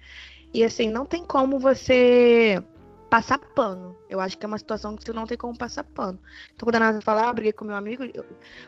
[0.53, 2.63] E assim, não tem como você
[3.09, 3.97] passar pano.
[4.07, 6.19] Eu acho que é uma situação que você não tem como passar pano.
[6.53, 8.25] Então, quando a Nasa fala, ah, briguei com meu amigo, eu...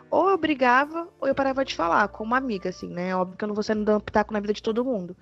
[0.09, 3.15] ou eu brigava, ou eu parava de falar, como uma amiga, assim, né?
[3.15, 5.15] Óbvio que eu não vou sendo um pitaco na vida de todo mundo.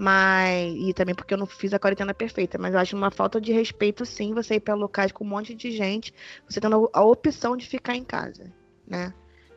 [0.00, 0.74] Mas.
[0.78, 2.56] E também porque eu não fiz a quarentena perfeita.
[2.56, 5.54] Mas eu acho uma falta de respeito, sim, você ir para locais com um monte
[5.54, 6.14] de gente,
[6.48, 8.50] você tendo a opção de ficar em casa,
[8.88, 9.12] né?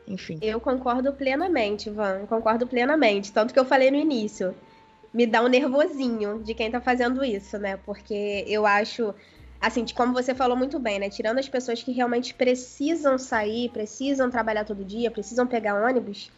[0.06, 0.38] Enfim.
[0.42, 2.26] Eu concordo plenamente, Van.
[2.26, 3.32] Concordo plenamente.
[3.32, 4.54] Tanto que eu falei no início.
[5.14, 7.78] Me dá um nervosinho de quem tá fazendo isso, né?
[7.78, 9.14] Porque eu acho
[9.58, 11.08] assim, como você falou muito bem, né?
[11.08, 16.30] Tirando as pessoas que realmente precisam sair, precisam trabalhar todo dia, precisam pegar ônibus,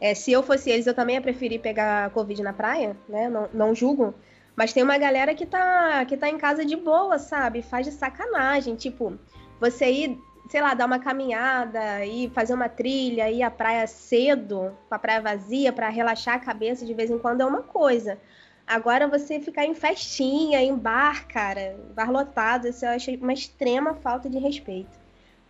[0.00, 3.28] é, se eu fosse eles, eu também ia preferir pegar Covid na praia, né?
[3.28, 4.14] Não, não julgo.
[4.56, 7.62] Mas tem uma galera que tá, que tá em casa de boa, sabe?
[7.62, 8.76] Faz de sacanagem.
[8.76, 9.18] Tipo,
[9.58, 14.76] você ir, sei lá, dar uma caminhada, ir fazer uma trilha, ir à praia cedo,
[14.88, 18.18] com a praia vazia, para relaxar a cabeça de vez em quando é uma coisa.
[18.66, 23.94] Agora você ficar em festinha, em bar, cara, bar lotado, isso eu achei uma extrema
[23.94, 24.98] falta de respeito.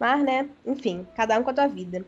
[0.00, 2.04] Mas, né, enfim, cada um com a tua vida.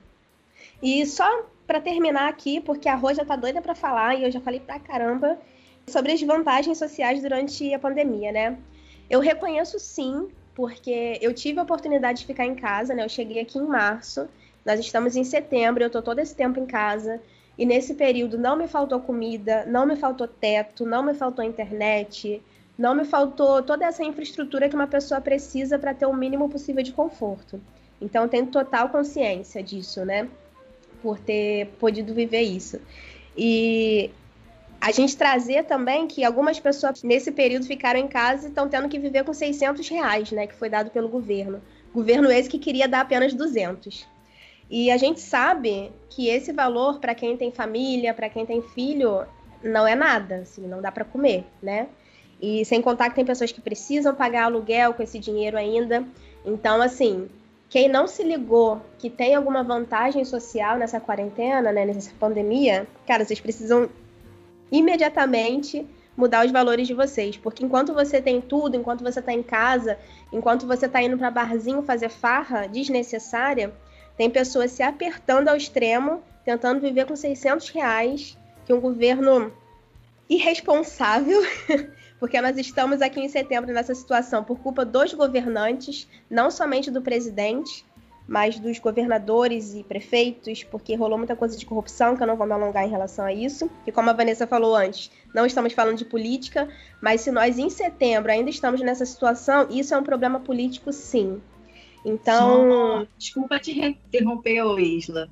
[0.83, 4.31] E só para terminar aqui, porque a Rô já tá doida para falar e eu
[4.31, 5.39] já falei pra caramba
[5.87, 8.59] sobre as vantagens sociais durante a pandemia, né?
[9.09, 13.05] Eu reconheço sim, porque eu tive a oportunidade de ficar em casa, né?
[13.05, 14.29] Eu cheguei aqui em março,
[14.65, 17.21] nós estamos em setembro, eu tô todo esse tempo em casa.
[17.59, 22.43] E nesse período não me faltou comida, não me faltou teto, não me faltou internet,
[22.77, 26.83] não me faltou toda essa infraestrutura que uma pessoa precisa para ter o mínimo possível
[26.83, 27.61] de conforto.
[28.01, 30.29] Então eu tenho total consciência disso, né?
[31.07, 32.81] Por ter podido viver isso.
[33.39, 34.11] E
[34.81, 38.89] a gente trazer também que algumas pessoas nesse período ficaram em casa e estão tendo
[38.89, 41.63] que viver com 600 reais, né, que foi dado pelo governo.
[41.95, 44.05] Governo esse que queria dar apenas 200.
[44.69, 49.25] E a gente sabe que esse valor para quem tem família, para quem tem filho,
[49.63, 51.87] não é nada, assim, não dá para comer, né?
[52.43, 56.05] E sem contar que tem pessoas que precisam pagar aluguel com esse dinheiro ainda.
[56.45, 57.29] Então, assim,
[57.69, 63.25] quem não se ligou que tem alguma vantagem social nessa quarentena, né, nessa pandemia, cara,
[63.25, 63.89] vocês precisam
[64.71, 69.43] imediatamente mudar os valores de vocês, porque enquanto você tem tudo, enquanto você está em
[69.43, 69.99] casa,
[70.33, 73.73] enquanto você está indo para barzinho fazer farra desnecessária,
[74.17, 79.53] tem pessoas se apertando ao extremo, tentando viver com 600 reais, que um governo
[80.29, 81.41] irresponsável
[82.19, 87.03] porque nós estamos aqui em setembro nessa situação por culpa dos governantes, não somente do
[87.03, 87.85] presidente,
[88.27, 92.47] mas dos governadores e prefeitos, porque rolou muita coisa de corrupção, que eu não vou
[92.47, 93.71] me alongar em relação a isso.
[93.87, 96.69] E como a Vanessa falou antes, não estamos falando de política,
[97.01, 101.41] mas se nós em setembro ainda estamos nessa situação, isso é um problema político, sim.
[102.05, 102.69] Então.
[102.69, 105.29] Só, desculpa te interromper, Isla,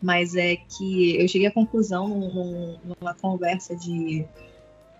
[0.00, 4.24] mas é que eu cheguei à conclusão numa conversa de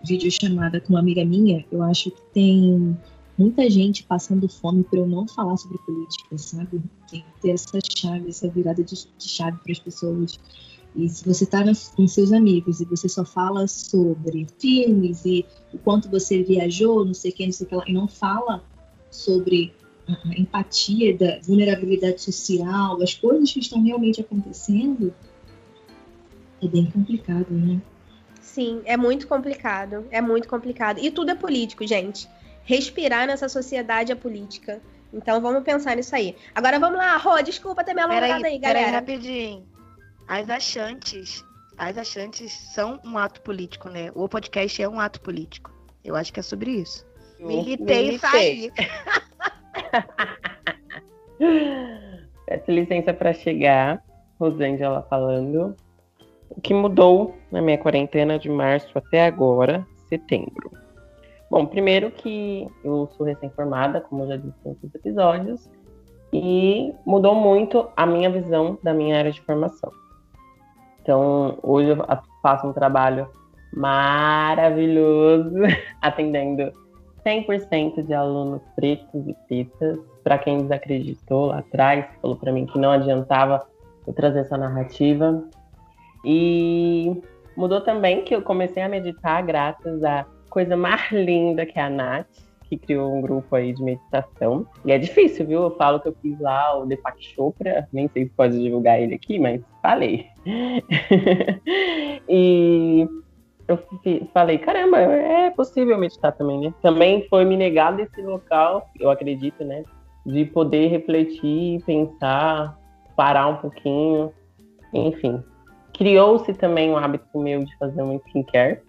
[0.05, 2.97] videochamada com uma amiga minha, eu acho que tem
[3.38, 6.83] muita gente passando fome por eu não falar sobre política, sabe?
[7.11, 10.38] Tem que ter essa chave, essa virada de, chave para as pessoas.
[10.95, 11.65] E se você está
[11.97, 17.15] com seus amigos e você só fala sobre filmes e o quanto você viajou, não
[17.15, 18.62] sei o que, não sei o que lá, e não fala
[19.11, 19.73] sobre
[20.07, 25.15] a empatia da vulnerabilidade social, as coisas que estão realmente acontecendo,
[26.61, 27.81] é bem complicado, né?
[28.42, 30.07] Sim, é muito complicado.
[30.11, 30.98] É muito complicado.
[30.98, 32.28] E tudo é político, gente.
[32.64, 34.83] Respirar nessa sociedade é política.
[35.12, 36.37] Então vamos pensar nisso aí.
[36.55, 38.81] Agora vamos lá, Rô, desculpa ter me alongado aí, galera.
[38.81, 39.66] Peraí, rapidinho.
[40.26, 41.44] As achantes,
[41.78, 44.11] as achantes são um ato político, né?
[44.14, 45.72] O podcast é um ato político.
[46.05, 47.07] Eu acho que é sobre isso.
[47.38, 48.72] Militei e saí.
[52.46, 54.02] Peço licença para chegar.
[54.38, 55.76] Rosângela falando
[56.57, 60.71] o que mudou na minha quarentena de março até agora, setembro.
[61.51, 65.71] Bom, primeiro que eu sou recém-formada, como eu já disse em outros episódios,
[66.33, 69.91] e mudou muito a minha visão da minha área de formação.
[71.03, 71.99] Então, hoje eu
[72.43, 73.29] faço um trabalho
[73.73, 75.57] maravilhoso
[76.01, 76.73] atendendo
[77.25, 79.99] 100% de alunos pretos e pretas.
[80.23, 83.67] Para quem desacreditou lá atrás, falou para mim que não adiantava
[84.07, 85.43] eu trazer essa narrativa.
[86.24, 87.20] E
[87.56, 91.90] mudou também que eu comecei a meditar graças à coisa mais linda que é a
[91.90, 92.26] Nath,
[92.68, 94.66] que criou um grupo aí de meditação.
[94.85, 95.62] E é difícil, viu?
[95.62, 99.14] Eu falo que eu fiz lá o Deepak Chopra, nem sei se pode divulgar ele
[99.14, 100.26] aqui, mas falei.
[102.28, 103.06] e
[103.68, 103.78] eu
[104.32, 106.74] falei, caramba, é possível meditar também, né?
[106.82, 109.82] Também foi me negado esse local, eu acredito, né?
[110.24, 112.78] De poder refletir, pensar,
[113.16, 114.32] parar um pouquinho,
[114.92, 115.42] enfim.
[115.94, 118.81] Criou-se também um hábito meu de fazer um skincare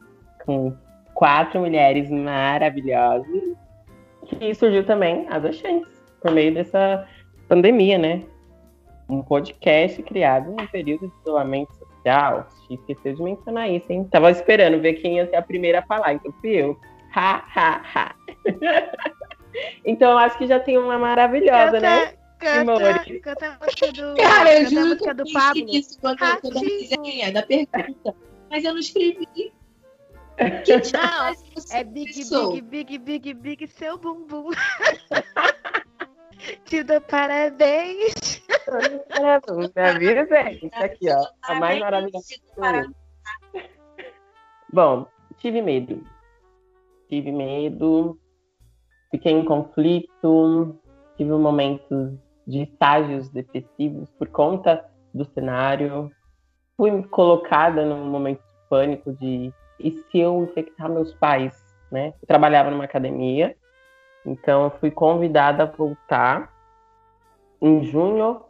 [0.46, 0.74] com
[1.14, 3.28] quatro mulheres maravilhosas,
[4.26, 7.08] que surgiu também as Oxentes, por meio dessa
[7.48, 8.22] pandemia, né?
[9.10, 12.48] Um podcast criado em um período de isolamento social.
[12.70, 14.08] Esqueceu de mencionar isso, hein?
[14.10, 16.78] Tava esperando ver quem ia ser a primeira a falar, então fui eu.
[17.14, 18.16] Ha, ha, ha.
[19.86, 22.14] então eu acho que já tem uma maravilhosa, né?
[22.44, 25.66] Canta, canta a música do, Cara, eu juro que do Pablo.
[25.70, 28.14] Isso quando, eu da pergunta.
[28.50, 29.28] Mas eu não escrevi.
[30.66, 31.32] Que não,
[31.72, 34.50] é big, big, big, big, big, seu bumbum.
[36.66, 38.42] Te dou parabéns.
[38.66, 41.24] Parabéns, minha vida isso aqui, ó.
[41.44, 42.26] A mais maravilhosa.
[44.74, 45.06] Bom,
[45.38, 46.04] tive medo.
[47.08, 48.20] Tive medo,
[49.12, 50.76] fiquei em conflito,
[51.16, 56.12] tive momentos de estágios depressivos por conta do cenário.
[56.76, 61.54] Fui colocada num momento de pânico de e se eu infectar meus pais,
[61.92, 62.14] né?
[62.22, 63.56] Eu trabalhava numa academia,
[64.26, 66.54] então fui convidada a voltar
[67.62, 68.42] em junho,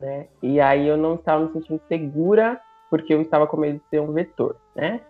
[0.00, 0.26] né?
[0.42, 4.00] E aí eu não estava me sentindo segura porque eu estava com medo de ser
[4.00, 5.00] um vetor, né?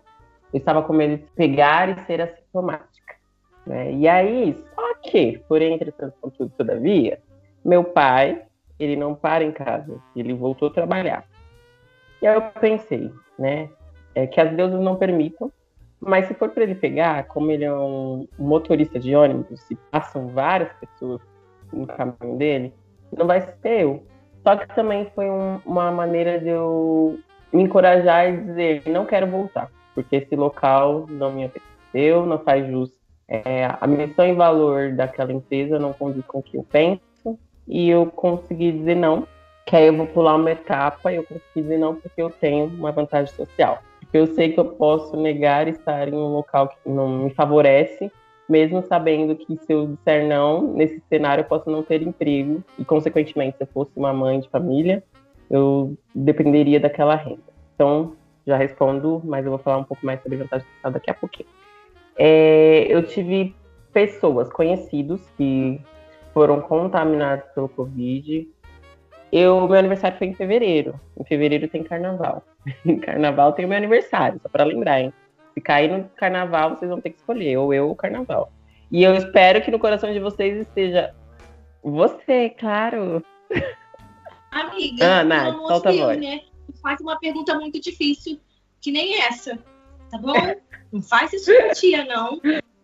[0.53, 3.15] Eu estava com medo de pegar e ser assintomática.
[3.65, 3.93] Né?
[3.93, 7.21] E aí, só que, porém, entretanto, contudo, todavia,
[7.63, 8.43] meu pai,
[8.79, 11.25] ele não para em casa, ele voltou a trabalhar.
[12.21, 13.69] E aí eu pensei, né,
[14.15, 15.51] é que as deusas não permitam,
[15.99, 20.27] mas se for para ele pegar, como ele é um motorista de ônibus e passam
[20.29, 21.21] várias pessoas
[21.71, 22.73] no caminho dele,
[23.15, 24.03] não vai ser eu.
[24.43, 27.19] Só que também foi um, uma maneira de eu
[27.53, 32.65] me encorajar e dizer, não quero voltar, porque esse local não me apeteceu, não faz
[32.67, 37.01] jus é, a missão e valor daquela empresa não condiz com o que eu penso,
[37.67, 39.27] e eu consegui dizer não,
[39.65, 42.65] que aí eu vou pular uma etapa e eu consegui dizer não porque eu tenho
[42.65, 43.79] uma vantagem social.
[43.99, 48.11] Porque eu sei que eu posso negar estar em um local que não me favorece,
[48.49, 52.83] mesmo sabendo que se eu disser não, nesse cenário eu posso não ter emprego e,
[52.83, 55.01] consequentemente, se eu fosse uma mãe de família,
[55.49, 57.41] eu dependeria daquela renda.
[57.75, 58.13] Então,
[58.45, 61.49] já respondo, mas eu vou falar um pouco mais sobre vantagem social daqui a pouquinho.
[62.17, 63.55] É, eu tive
[63.93, 65.79] pessoas, conhecidos, que
[66.33, 68.47] foram contaminados pelo Covid.
[69.31, 70.99] Eu, meu aniversário foi em fevereiro.
[71.17, 72.43] Em fevereiro tem carnaval.
[72.85, 75.13] Em carnaval tem o meu aniversário, só para lembrar, hein?
[75.53, 78.51] Se cair no carnaval, vocês vão ter que escolher, ou eu ou o carnaval.
[78.91, 81.13] E eu espero que no coração de vocês esteja
[81.83, 83.23] você, claro.
[84.51, 86.19] Amiga, ah, Nath, solta a voz.
[86.19, 86.41] Né?
[86.81, 88.39] Faz uma pergunta muito difícil,
[88.79, 89.57] que nem essa,
[90.09, 90.33] tá bom?
[90.91, 92.39] Não faz isso com tia, não.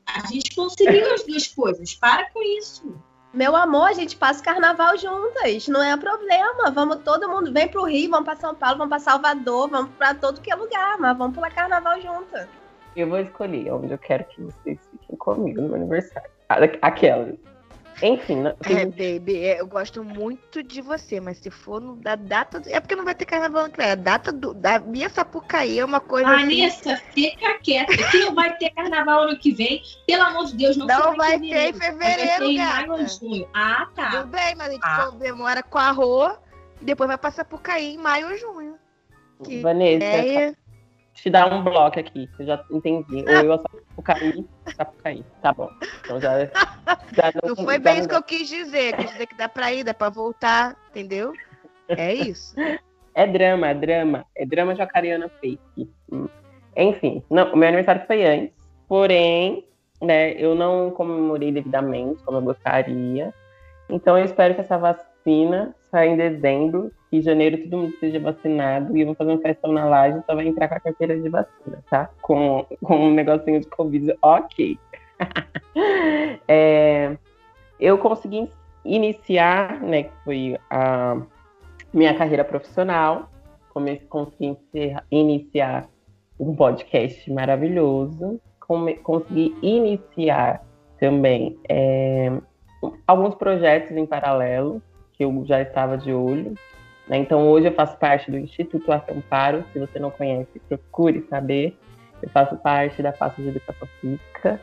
[0.08, 1.94] A gente conseguiu as duas coisas.
[1.94, 2.98] Para com isso.
[3.34, 6.72] Meu amor, a gente passa o carnaval juntas, não é problema.
[6.72, 10.16] Vamos todo mundo, vem pro Rio, vamos para São Paulo, vamos para Salvador, vamos para
[10.16, 12.48] todo que é lugar, mas vamos pular carnaval juntas.
[12.96, 16.30] Eu vou escolher onde eu quero que vocês fiquem comigo no meu aniversário.
[16.82, 17.34] Aquela.
[18.02, 18.78] Enfim, tem...
[18.78, 22.60] É, baby, é, eu gosto muito de você, mas se for no, da data.
[22.60, 22.70] Do...
[22.70, 26.00] É porque não vai ter carnaval ano A data do, da minha Sapucaí é uma
[26.00, 26.30] coisa.
[26.30, 27.32] Vanessa, assim...
[27.32, 27.98] fica quieta.
[28.12, 29.82] Que não vai ter carnaval ano que vem.
[30.06, 32.46] Pelo amor de Deus, não Não vai ter em fevereiro.
[32.46, 33.50] Vai ter maio ou junho.
[33.54, 34.12] Ah, tá.
[34.12, 35.12] Tudo bem, mas a gente ah.
[35.18, 36.40] demora com a rua
[36.80, 38.76] e depois vai passar por cair em maio ou junho.
[39.44, 40.56] Que Vanessa, é
[41.17, 43.25] te dar um bloco aqui, eu já entendi.
[43.27, 43.63] Ou eu
[43.95, 45.25] Sapucaí, Sapucaí.
[45.41, 45.69] Tá bom.
[46.01, 46.45] Então já.
[46.45, 48.95] já não, não foi bem isso que eu quis dizer.
[48.95, 51.34] Quis dizer que dá pra ir, dá pra voltar, entendeu?
[51.89, 52.56] É isso.
[53.15, 54.26] É drama, é drama.
[54.36, 55.89] É drama jacariana fake.
[56.76, 58.53] Enfim, não, o meu aniversário foi antes,
[58.88, 59.68] porém,
[59.99, 63.34] né, eu não comemorei devidamente como eu gostaria.
[63.89, 65.07] Então eu espero que essa vacina
[65.91, 69.41] saia em dezembro que em janeiro todo mundo seja vacinado e eu vou fazer uma
[69.41, 72.09] festa na laje, só vai entrar com a carteira de vacina, tá?
[72.21, 74.78] Com, com um negocinho de Covid, ok.
[76.47, 77.17] é,
[77.80, 78.49] eu consegui
[78.84, 81.21] iniciar, né, que foi a
[81.93, 83.30] minha carreira profissional,
[83.73, 84.57] comecei, consegui
[85.11, 85.88] iniciar
[86.39, 88.39] um podcast maravilhoso,
[89.03, 90.61] consegui iniciar
[90.99, 92.32] também é,
[93.05, 94.82] alguns projetos em paralelo,
[95.18, 96.53] que eu já estava de olho.
[97.07, 97.18] Né?
[97.18, 99.63] Então, hoje eu faço parte do Instituto Acamparo.
[99.74, 101.78] Se você não conhece, procure saber.
[102.22, 104.61] Eu faço parte da faixa de educação física.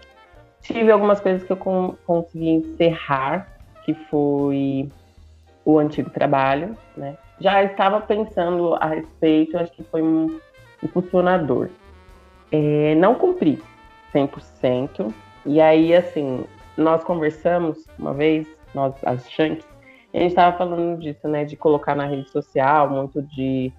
[0.61, 3.49] Tive algumas coisas que eu consegui encerrar,
[3.85, 4.89] que foi
[5.65, 7.17] o antigo trabalho, né?
[7.41, 10.41] Já estava pensando a respeito, acho que foi um
[10.83, 11.69] impulsionador.
[12.51, 13.61] É, não cumpri
[14.15, 15.13] 100%.
[15.45, 16.45] E aí, assim,
[16.77, 19.67] nós conversamos uma vez, nós, as Shanks,
[20.15, 21.45] a gente estava falando disso, né?
[21.45, 23.73] De colocar na rede social, muito de,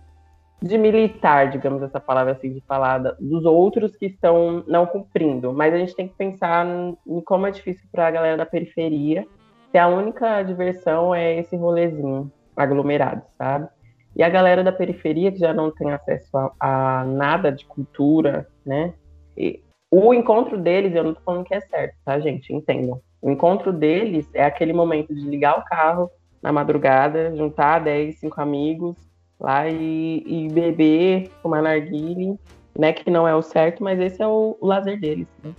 [0.61, 5.53] de militar, digamos essa palavra assim, de falar dos outros que estão não cumprindo.
[5.53, 6.65] Mas a gente tem que pensar
[7.07, 9.25] em como é difícil para a galera da periferia,
[9.71, 13.67] se a única diversão é esse rolezinho aglomerado, sabe?
[14.15, 18.47] E a galera da periferia que já não tem acesso a, a nada de cultura,
[18.65, 18.93] né?
[19.37, 19.61] E
[19.91, 22.53] o encontro deles, eu não tô falando que é certo, tá, gente?
[22.53, 22.99] Entendam.
[23.21, 26.09] O encontro deles é aquele momento de ligar o carro,
[26.45, 28.95] na madrugada, juntar 10, 5 amigos
[29.39, 32.39] lá e, e beber, tomar narguile,
[32.77, 32.93] né?
[32.93, 35.51] Que não é o certo, mas esse é o, o lazer deles, né?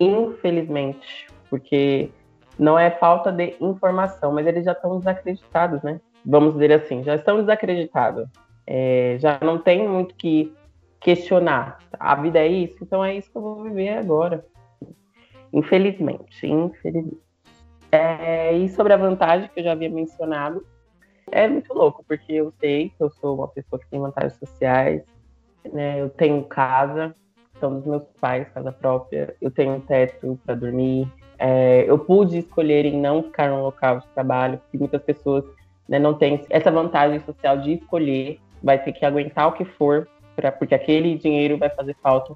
[0.00, 2.10] Infelizmente, porque
[2.58, 6.00] não é falta de informação, mas eles já estão desacreditados, né?
[6.26, 8.28] Vamos dizer assim, já estão desacreditados.
[8.66, 10.52] É, já não tem muito que
[10.98, 11.78] questionar.
[12.00, 14.44] A vida é isso, então é isso que eu vou viver agora.
[15.52, 17.21] Infelizmente, infelizmente.
[17.92, 20.64] É, e sobre a vantagem que eu já havia mencionado,
[21.30, 25.02] é muito louco, porque eu sei que eu sou uma pessoa que tem vantagens sociais,
[25.70, 26.00] né?
[26.00, 27.14] Eu tenho casa,
[27.60, 31.06] são dos meus pais, casa própria, eu tenho um teto para dormir.
[31.38, 35.44] É, eu pude escolher em não ficar num local de trabalho, porque muitas pessoas
[35.88, 40.08] né, não têm essa vantagem social de escolher, vai ter que aguentar o que for,
[40.34, 42.34] pra, porque aquele dinheiro vai fazer falta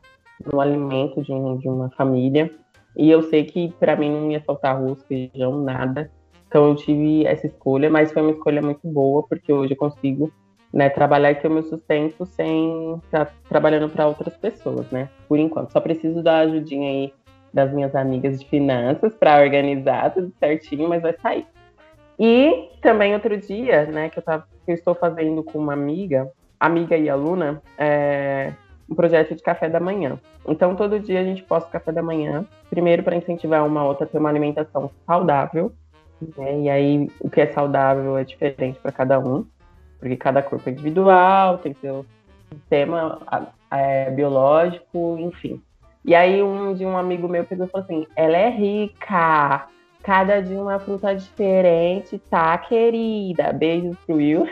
[0.53, 2.53] no alimento de, um, de uma família.
[2.97, 6.11] E eu sei que para mim não ia faltar arroz, feijão, nada.
[6.49, 10.33] Então eu tive essa escolha, mas foi uma escolha muito boa, porque hoje eu consigo
[10.73, 15.09] né, trabalhar e ter o meu sustento sem estar trabalhando para outras pessoas, né?
[15.29, 15.73] Por enquanto.
[15.73, 17.13] Só preciso da ajudinha aí
[17.53, 21.47] das minhas amigas de finanças para organizar tudo certinho, mas vai sair.
[22.19, 26.31] E também outro dia, né, que eu, tava, que eu estou fazendo com uma amiga,
[26.59, 28.53] amiga e aluna, é,
[28.89, 30.19] um projeto de café da manhã.
[30.47, 34.09] Então, todo dia a gente posta café da manhã, primeiro para incentivar uma outra a
[34.09, 35.73] ter uma alimentação saudável,
[36.37, 36.61] né?
[36.61, 39.45] E aí, o que é saudável é diferente para cada um,
[39.99, 42.07] porque cada corpo é individual, tem seu
[42.53, 43.19] sistema
[43.71, 45.61] é, biológico, enfim.
[46.05, 49.67] E aí, um de um amigo meu pegou e falou assim: ela é rica,
[50.03, 53.53] cada dia uma fruta diferente, tá, querida?
[53.53, 54.47] Beijos pro Will.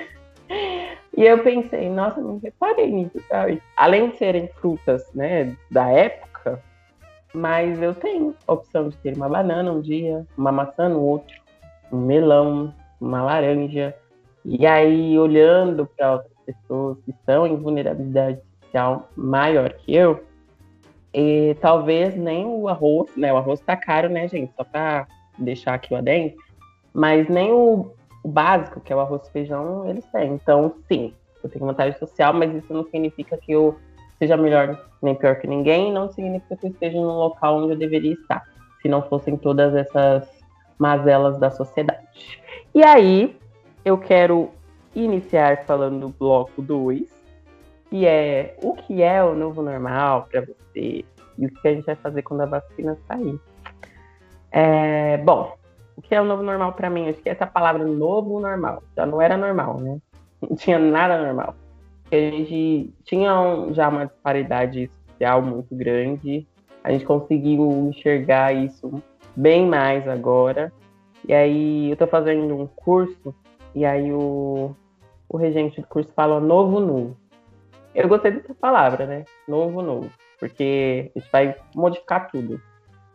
[0.49, 3.63] E eu pensei, nossa, não reparei nisso, sabe?
[3.77, 6.61] Além de serem frutas, né, da época,
[7.33, 11.35] mas eu tenho a opção de ter uma banana um dia, uma maçã no outro,
[11.93, 13.95] um melão, uma laranja.
[14.45, 20.23] E aí, olhando para outras pessoas que estão em vulnerabilidade social maior que eu,
[21.15, 23.33] e talvez nem o arroz, né?
[23.33, 24.53] O arroz tá caro, né, gente?
[24.57, 25.07] Só para
[25.39, 26.43] deixar aqui o adentro.
[26.93, 27.93] Mas nem o
[28.25, 30.33] o básico, que é o arroz e feijão, eles têm.
[30.33, 33.79] Então, sim, eu tenho vantagem social, mas isso não significa que eu
[34.19, 37.77] seja melhor nem pior que ninguém, não significa que eu esteja no local onde eu
[37.77, 38.43] deveria estar,
[38.81, 40.27] se não fossem todas essas
[40.79, 42.03] mazelas da sociedade.
[42.75, 43.37] E aí,
[43.85, 44.51] eu quero
[44.95, 47.03] iniciar falando do bloco 2,
[47.91, 51.05] que é o que é o novo normal para você
[51.37, 53.39] e o que a gente vai fazer quando a vacina sair.
[54.51, 55.55] É, bom,
[55.97, 57.09] o que é o novo normal para mim?
[57.09, 59.99] Acho que essa palavra novo normal já não era normal, né?
[60.41, 61.55] Não tinha nada normal.
[62.11, 66.47] A gente tinha um, já uma disparidade social muito grande.
[66.83, 69.03] A gente conseguiu enxergar isso
[69.35, 70.73] bem mais agora.
[71.27, 73.35] E aí eu tô fazendo um curso
[73.75, 74.75] e aí o,
[75.29, 77.17] o regente do curso fala novo novo.
[77.95, 79.25] Eu gostei dessa palavra, né?
[79.49, 80.11] Novo novo.
[80.39, 82.61] Porque a gente vai modificar tudo.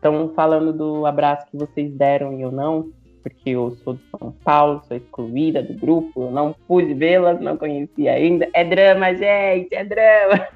[0.00, 2.90] Estão falando do abraço que vocês deram e eu não,
[3.22, 7.54] porque eu sou de São Paulo, sou excluída do grupo, eu não pude vê-las, não
[7.54, 8.48] conheci ainda.
[8.54, 10.48] É drama, gente, é drama.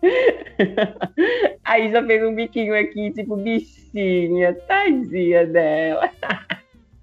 [1.62, 6.08] Aí já fez um biquinho aqui, tipo, bichinha, tadinha dela.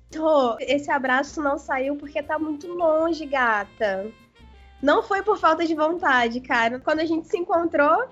[0.10, 4.08] Tô, esse abraço não saiu porque tá muito longe, gata.
[4.82, 6.80] Não foi por falta de vontade, cara.
[6.80, 8.06] Quando a gente se encontrou,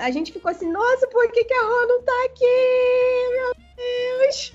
[0.00, 2.44] a gente ficou assim, nossa, por que, que a Rô não tá aqui?
[3.32, 4.52] Meu Deus!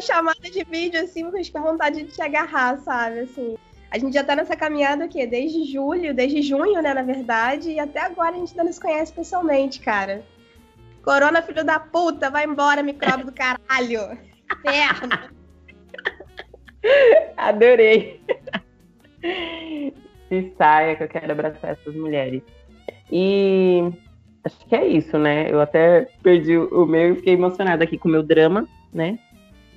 [0.00, 3.20] chamada de vídeo, assim, com vontade de te agarrar, sabe?
[3.20, 3.56] Assim.
[3.90, 7.78] A gente já tá nessa caminhada aqui desde julho, desde junho, né, na verdade, e
[7.78, 10.22] até agora a gente ainda não se conhece pessoalmente, cara.
[11.02, 14.16] Corona, filho da puta, vai embora, micróbio do caralho.
[14.52, 15.30] Inferno.
[17.36, 18.22] Adorei.
[20.28, 22.42] Se saia que eu quero abraçar essas mulheres.
[23.10, 23.82] E
[24.44, 25.50] acho que é isso, né?
[25.50, 29.18] Eu até perdi o meu e fiquei emocionada aqui com o meu drama, né?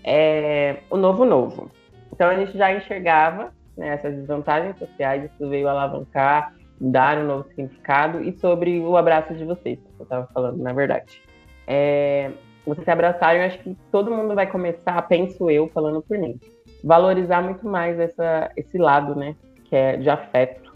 [0.04, 1.72] É, o novo novo.
[2.12, 7.48] Então a gente já enxergava né, essas desvantagens sociais, isso veio alavancar, dar um novo
[7.50, 11.22] significado, e sobre o abraço de vocês, que eu estava falando, na verdade.
[11.66, 12.32] É,
[12.66, 16.40] vocês se abraçarem, eu acho que todo mundo vai começar, penso eu, falando por mim,
[16.84, 19.36] valorizar muito mais essa, esse lado, né,
[19.66, 20.74] que é de afeto,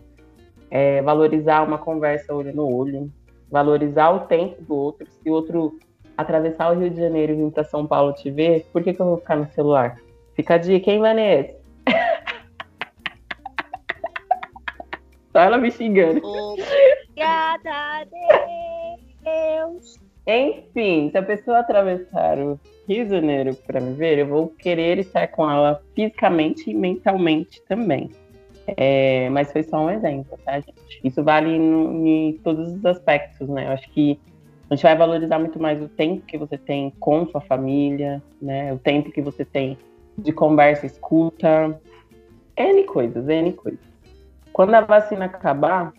[0.72, 3.12] é, valorizar uma conversa olho no olho,
[3.50, 5.80] valorizar o tempo do outro, se o outro
[6.18, 9.00] atravessar o Rio de Janeiro e vir para São Paulo te ver, por que, que
[9.00, 9.98] eu vou ficar no celular?
[10.36, 11.56] Fica a dica, hein, Vanessa?
[15.32, 16.22] Só ela me xingando.
[16.26, 18.08] Obrigada,
[19.24, 19.98] Deus.
[20.26, 25.00] Enfim, se a pessoa atravessar o Rio de Janeiro para me ver, eu vou querer
[25.00, 28.12] estar com ela fisicamente e mentalmente também.
[28.76, 30.74] É, mas foi só um exemplo, tá, gente?
[31.04, 33.68] Isso vale em todos os aspectos, né?
[33.68, 34.20] Eu acho que
[34.70, 38.74] a gente vai valorizar muito mais o tempo que você tem com sua família, né?
[38.74, 39.78] O tempo que você tem
[40.18, 41.80] de conversa, escuta,
[42.58, 43.80] N coisas, N coisas.
[44.52, 45.94] Quando a vacina acabar,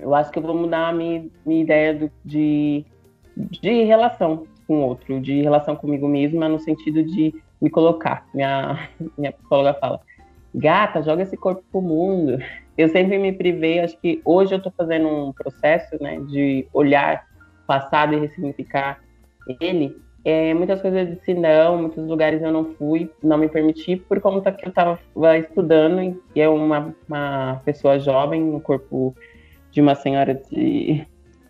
[0.00, 2.84] eu acho que eu vou mudar a minha, minha ideia do, de,
[3.36, 8.26] de relação com o outro, de relação comigo mesma, no sentido de me colocar.
[8.34, 10.00] Minha, minha psicóloga fala,
[10.54, 12.38] gata, joga esse corpo pro mundo.
[12.76, 17.26] Eu sempre me privei, acho que hoje eu tô fazendo um processo, né, de olhar
[17.66, 19.00] passado e ressignificar
[19.60, 23.96] ele, é, muitas coisas eu disse não, muitos lugares eu não fui, não me permiti,
[23.96, 24.98] por conta que eu estava
[25.38, 29.14] estudando e é uma, uma pessoa jovem, no corpo
[29.70, 31.04] de uma senhora de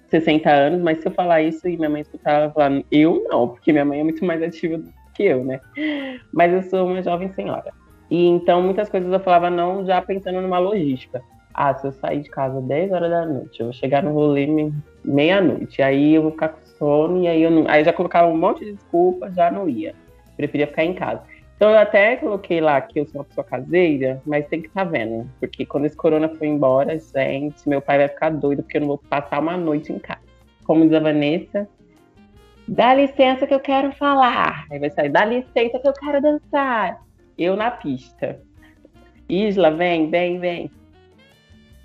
[0.09, 3.49] 60 anos, mas se eu falar isso e minha mãe escutar, ela falar, eu não,
[3.49, 5.61] porque minha mãe é muito mais ativa do que eu, né?
[6.33, 7.73] Mas eu sou uma jovem senhora.
[8.15, 11.21] E então muitas coisas eu falava não já pensando numa logística.
[11.53, 14.47] Ah, se eu sair de casa 10 horas da noite, eu vou chegar no rolê
[15.05, 18.37] meia-noite, aí eu vou ficar com sono, e aí eu, não, aí já colocava um
[18.37, 19.97] monte de desculpa, já não ia.
[20.37, 21.23] Preferia ficar em casa.
[21.57, 24.85] Então eu até coloquei lá que eu sou uma pessoa caseira, mas tem que estar
[24.85, 25.29] tá vendo.
[25.41, 28.89] Porque quando esse corona foi embora, gente, meu pai vai ficar doido porque eu não
[28.89, 30.21] vou passar uma noite em casa.
[30.65, 31.69] Como diz a Vanessa,
[32.69, 34.67] dá licença que eu quero falar.
[34.71, 37.04] Aí vai sair, dá licença que eu quero dançar.
[37.37, 38.41] Eu na pista.
[39.29, 40.71] Isla, vem, vem, vem.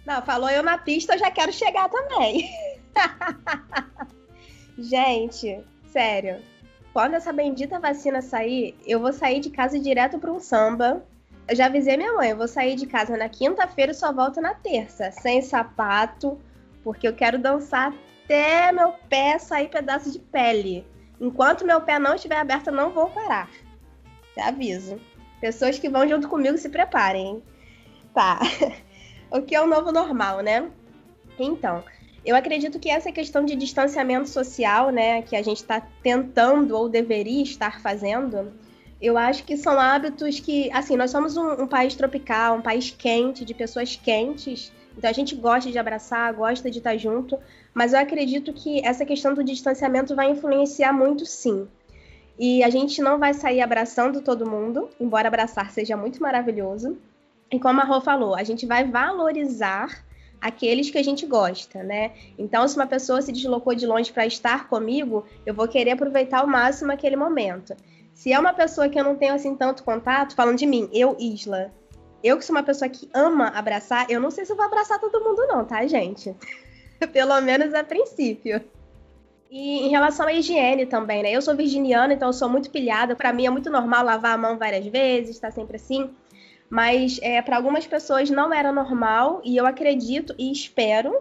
[0.05, 2.49] Não, falou eu na pista, eu já quero chegar também.
[4.77, 6.37] Gente, sério.
[6.93, 11.03] Quando essa bendita vacina sair, eu vou sair de casa direto para um samba.
[11.47, 14.41] Eu já avisei minha mãe, eu vou sair de casa na quinta-feira e só volto
[14.41, 16.39] na terça, sem sapato,
[16.83, 17.93] porque eu quero dançar
[18.23, 20.85] até meu pé sair pedaço de pele.
[21.19, 23.49] Enquanto meu pé não estiver aberto, eu não vou parar.
[24.35, 24.99] Já aviso.
[25.39, 27.41] Pessoas que vão junto comigo se preparem.
[28.13, 28.39] Tá.
[29.31, 30.69] o que é o novo normal, né?
[31.37, 31.83] Então,
[32.25, 36.89] eu acredito que essa questão de distanciamento social, né, que a gente está tentando ou
[36.89, 38.53] deveria estar fazendo,
[39.01, 42.91] eu acho que são hábitos que, assim, nós somos um, um, país tropical, um país
[42.91, 47.39] quente, de pessoas quentes, então a gente gosta de abraçar, gosta de estar junto,
[47.73, 51.67] mas eu acredito que essa questão do distanciamento vai influenciar muito, sim.
[52.39, 56.97] E a gente não vai sair abraçando todo mundo, embora abraçar seja muito maravilhoso.
[57.51, 60.05] E como a Rô falou, a gente vai valorizar
[60.39, 62.13] aqueles que a gente gosta, né?
[62.37, 66.39] Então, se uma pessoa se deslocou de longe para estar comigo, eu vou querer aproveitar
[66.39, 67.75] ao máximo aquele momento.
[68.13, 71.17] Se é uma pessoa que eu não tenho assim tanto contato, falando de mim, eu,
[71.19, 71.73] Isla,
[72.23, 74.97] eu que sou uma pessoa que ama abraçar, eu não sei se eu vou abraçar
[74.99, 76.33] todo mundo não, tá, gente?
[77.11, 78.63] Pelo menos a princípio.
[79.49, 81.31] E em relação à higiene também, né?
[81.31, 83.15] Eu sou virginiana, então eu sou muito pilhada.
[83.15, 86.09] Para mim é muito normal lavar a mão várias vezes, tá sempre assim
[86.69, 91.15] mas é, para algumas pessoas não era normal e eu acredito e espero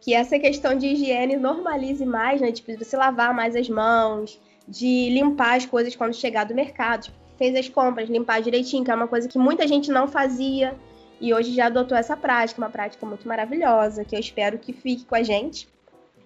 [0.00, 2.52] que essa questão de higiene normalize mais, né?
[2.52, 7.04] Tipo, de você lavar mais as mãos, de limpar as coisas quando chegar do mercado,
[7.04, 10.74] tipo, fez as compras, limpar direitinho, que é uma coisa que muita gente não fazia
[11.20, 15.04] e hoje já adotou essa prática, uma prática muito maravilhosa, que eu espero que fique
[15.04, 15.68] com a gente.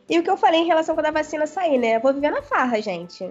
[0.08, 1.96] E o que eu falei em relação quando a vacina sair, né?
[1.96, 3.28] Eu vou viver na farra, gente.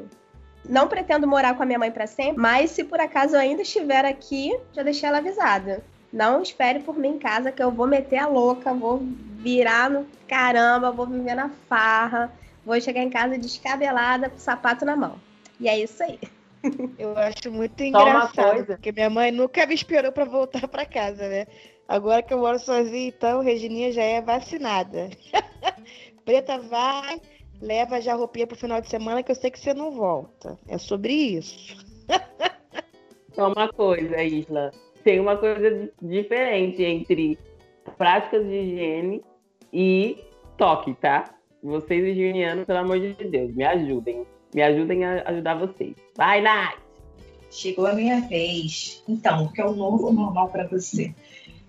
[0.68, 3.62] Não pretendo morar com a minha mãe para sempre, mas se por acaso eu ainda
[3.62, 5.84] estiver aqui, já deixei ela avisada.
[6.12, 9.02] Não espere por mim em casa que eu vou meter a louca, vou
[9.38, 12.32] virar no caramba, vou viver na farra,
[12.66, 15.20] vou chegar em casa descabelada com o sapato na mão.
[15.60, 16.20] E é isso aí.
[16.98, 21.46] Eu acho muito engraçado, porque minha mãe nunca me esperou para voltar para casa, né?
[21.88, 25.12] Agora que eu moro sozinha, então, Regininha já é vacinada.
[26.26, 27.22] Preta vai,
[27.62, 30.58] leva já a roupinha pro final de semana que eu sei que você não volta.
[30.68, 31.78] É sobre isso.
[33.34, 34.72] Só uma coisa, Isla.
[35.04, 37.38] Tem uma coisa diferente entre
[37.96, 39.24] práticas de higiene
[39.72, 40.18] e
[40.58, 41.36] toque, tá?
[41.62, 44.26] Vocês higienianos, pelo amor de Deus, me ajudem.
[44.54, 45.96] Me ajudem a ajudar vocês.
[46.16, 46.80] Vai, Nath!
[47.52, 49.04] Chegou a minha vez.
[49.08, 51.14] Então, o que é o novo normal para você?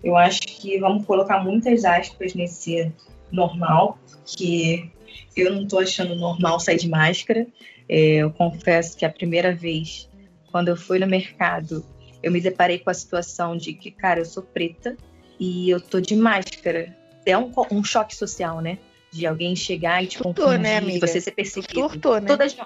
[0.03, 2.91] Eu acho que vamos colocar muitas aspas nesse
[3.31, 4.91] normal, que
[5.35, 7.47] eu não estou achando normal sair de máscara.
[7.87, 10.09] É, eu confesso que a primeira vez,
[10.51, 11.85] quando eu fui no mercado,
[12.21, 14.97] eu me deparei com a situação de que, cara, eu sou preta
[15.39, 16.95] e eu tô de máscara.
[17.25, 18.77] É um, um choque social, né?
[19.11, 21.07] De alguém chegar e te Surtou, confundir, né, amiga?
[21.07, 21.89] você ser perseguido.
[21.89, 22.27] Surtou, né?
[22.27, 22.57] Todas,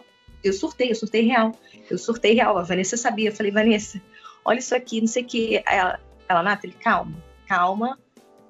[0.43, 1.51] eu surtei, eu surtei real.
[1.89, 2.57] Eu surtei real.
[2.57, 3.29] A Vanessa sabia.
[3.29, 4.01] Eu falei, Vanessa,
[4.43, 5.63] olha isso aqui, não sei o que.
[5.65, 7.15] Ela, ela Nathalie, calma,
[7.47, 7.99] calma.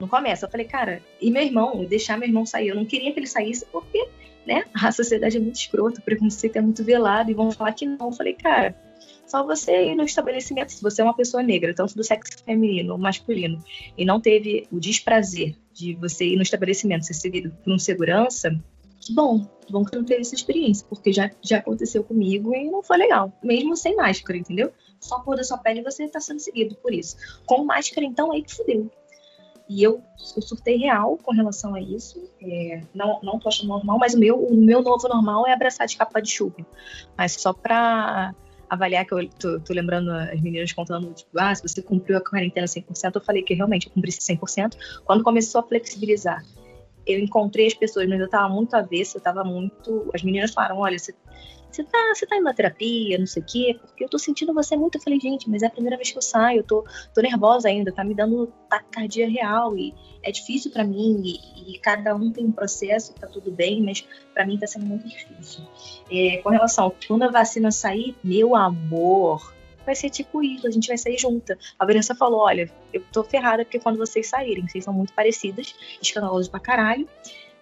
[0.01, 0.47] Não começa.
[0.47, 2.69] Eu falei, cara, e meu irmão, deixar meu irmão sair.
[2.69, 4.09] Eu não queria que ele saísse porque,
[4.47, 7.85] né, a sociedade é muito escrota, o preconceito é muito velado e vão falar que
[7.85, 8.07] não.
[8.07, 8.75] Eu falei, cara,
[9.27, 12.93] só você ir no estabelecimento, se você é uma pessoa negra, tanto do sexo feminino
[12.93, 13.63] ou masculino,
[13.95, 18.59] e não teve o desprazer de você ir no estabelecimento ser seguido por um segurança,
[18.99, 22.55] que bom, que bom que eu não teve essa experiência, porque já, já aconteceu comigo
[22.55, 24.71] e não foi legal, mesmo sem máscara, entendeu?
[24.99, 27.15] Só por da sua pele você está sendo seguido por isso.
[27.45, 28.89] Com máscara, então, aí que fudeu.
[29.71, 30.03] E eu,
[30.35, 32.21] eu surtei real com relação a isso.
[32.41, 35.87] É, não, não tô achando normal, mas o meu, o meu novo normal é abraçar
[35.87, 36.57] de capa de chuva.
[37.17, 38.35] Mas só pra
[38.69, 42.21] avaliar, que eu tô, tô, lembrando as meninas contando, tipo, ah, se você cumpriu a
[42.21, 44.75] quarentena 100%, eu falei que realmente eu cumpri 100%.
[45.05, 46.43] Quando começou a flexibilizar
[47.05, 50.09] eu encontrei as pessoas, mas eu tava muito avessa, eu tava muito.
[50.13, 51.15] As meninas falaram: olha, você,
[51.71, 54.53] você, tá, você tá indo na terapia, não sei o quê, porque eu tô sentindo
[54.53, 54.97] você muito.
[54.97, 57.69] Eu falei: gente, mas é a primeira vez que eu saio, eu tô, tô nervosa
[57.69, 61.21] ainda, tá me dando taquicardia real e é difícil para mim.
[61.23, 64.85] E, e, cada um tem um processo, tá tudo bem, mas para mim tá sendo
[64.85, 65.63] muito difícil.
[66.11, 69.53] É, com relação quando a vacina sair, meu amor,
[69.85, 71.57] vai ser tipo isso, a gente vai sair junta.
[71.79, 75.73] A Vanessa falou: olha, eu tô ferrada porque quando vocês saírem, vocês são muito parecidas,
[76.01, 77.07] escandalosas pra caralho.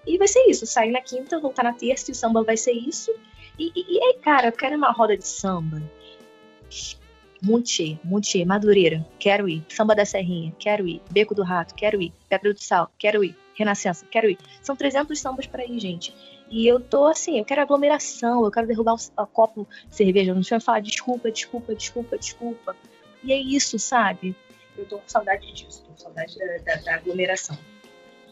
[0.07, 2.72] E vai ser isso, sair na quinta, voltar na terça e o samba vai ser
[2.72, 3.14] isso.
[3.60, 5.84] E, e, aí, cara, eu quero uma roda de samba.
[7.41, 8.45] Muito cheia.
[8.45, 9.64] Madureira, quero ir.
[9.68, 11.01] Samba da Serrinha, quero ir.
[11.12, 12.14] Beco do Rato, quero ir.
[12.30, 13.36] Pedra do Sal, quero ir.
[13.55, 14.38] Renascença, quero ir.
[14.62, 16.16] São 300 sambas para ir, gente.
[16.49, 20.57] E eu tô assim, eu quero aglomeração, eu quero derrubar o, copo de cerveja chão
[20.57, 22.76] e falar desculpa, desculpa, desculpa, desculpa.
[23.24, 24.36] E é isso, sabe?
[24.78, 27.57] Eu tô com saudade disso, tô com saudade da, da, da aglomeração.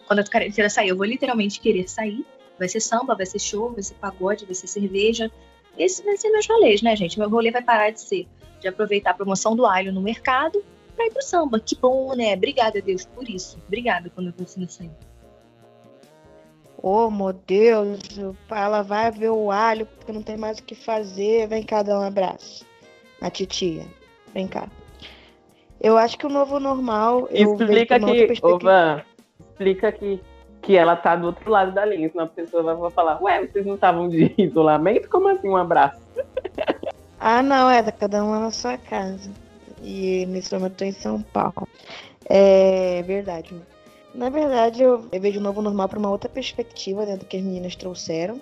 [0.08, 2.26] Quando a quarentena sair, eu vou literalmente querer sair.
[2.58, 5.32] Vai ser samba, vai ser show, vai ser pagode, vai ser cerveja.
[5.78, 7.20] Esse vai ser meus rolês, né, gente?
[7.20, 8.28] Meu rolê vai parar de ser
[8.60, 10.64] de aproveitar a promoção do alho no mercado
[10.96, 11.60] para ir pro samba.
[11.60, 12.34] Que bom, né?
[12.34, 13.58] Obrigada, Deus, por isso.
[13.68, 14.92] Obrigada quando eu consigo sair.
[16.82, 18.00] Oh, meu Deus,
[18.50, 21.48] ela vai ver o alho porque não tem mais o que fazer.
[21.48, 22.66] Vem cá dar um abraço.
[23.20, 23.86] A titia.
[24.34, 24.68] Vem cá.
[25.82, 27.28] Eu acho que o novo normal.
[27.32, 28.34] Explica que.
[28.44, 29.04] Ô, Van,
[29.40, 30.20] explica que,
[30.68, 32.10] que ela tá do outro lado da linha.
[32.10, 35.10] Senão a pessoa vai falar: Ué, vocês não estavam de isolamento?
[35.10, 36.02] Como assim um abraço?
[37.18, 39.32] ah, não, é, cada uma na sua casa.
[39.82, 41.66] E nesse momento eu tô em São Paulo.
[42.26, 43.56] É verdade.
[44.14, 47.38] Na verdade, eu, eu vejo o novo normal para uma outra perspectiva né, do que
[47.38, 48.42] as meninas trouxeram.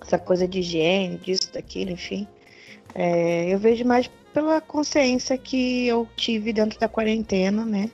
[0.00, 2.26] Essa coisa de higiene, disso, daquilo, enfim.
[2.94, 7.90] É, eu vejo mais pela consciência que eu tive dentro da quarentena, né?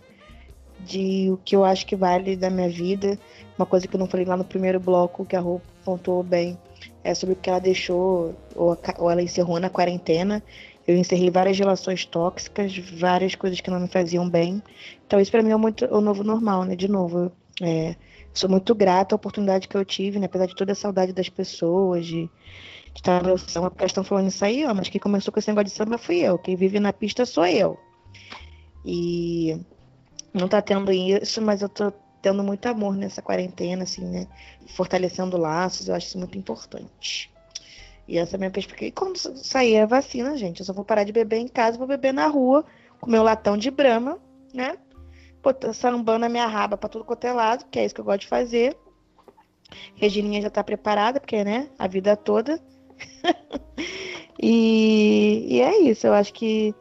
[0.84, 3.18] De o que eu acho que vale da minha vida.
[3.58, 6.58] Uma coisa que eu não falei lá no primeiro bloco, que a Rô pontuou bem,
[7.04, 10.42] é sobre o que ela deixou, ou, ou ela encerrou na quarentena.
[10.86, 14.62] Eu encerrei várias relações tóxicas, várias coisas que não me faziam bem.
[15.06, 16.74] Então, isso para mim é muito o novo normal, né?
[16.74, 17.94] De novo, é,
[18.32, 20.26] sou muito grata à oportunidade que eu tive, né?
[20.26, 22.28] Apesar de toda a saudade das pessoas, de,
[22.94, 25.66] de na samba, porque estão falando isso aí, ó, mas quem começou com esse negócio
[25.66, 26.38] de samba fui eu.
[26.38, 27.78] Quem vive na pista sou eu.
[28.84, 29.60] E
[30.32, 34.26] não tá tendo isso, mas eu tô tendo muito amor nessa quarentena, assim, né?
[34.76, 37.32] Fortalecendo laços, eu acho isso muito importante.
[38.06, 38.88] E essa é a minha perspectiva.
[38.88, 41.86] E quando sair a vacina, gente, eu só vou parar de beber em casa, vou
[41.86, 42.64] beber na rua,
[43.00, 44.18] com meu latão de brama,
[44.52, 44.76] né?
[45.42, 48.04] Botar sambando na minha raba pra tudo quanto é lado, que é isso que eu
[48.04, 48.76] gosto de fazer.
[49.94, 52.60] Regininha já tá preparada, porque, né, a vida toda.
[54.42, 56.74] e, e é isso, eu acho que,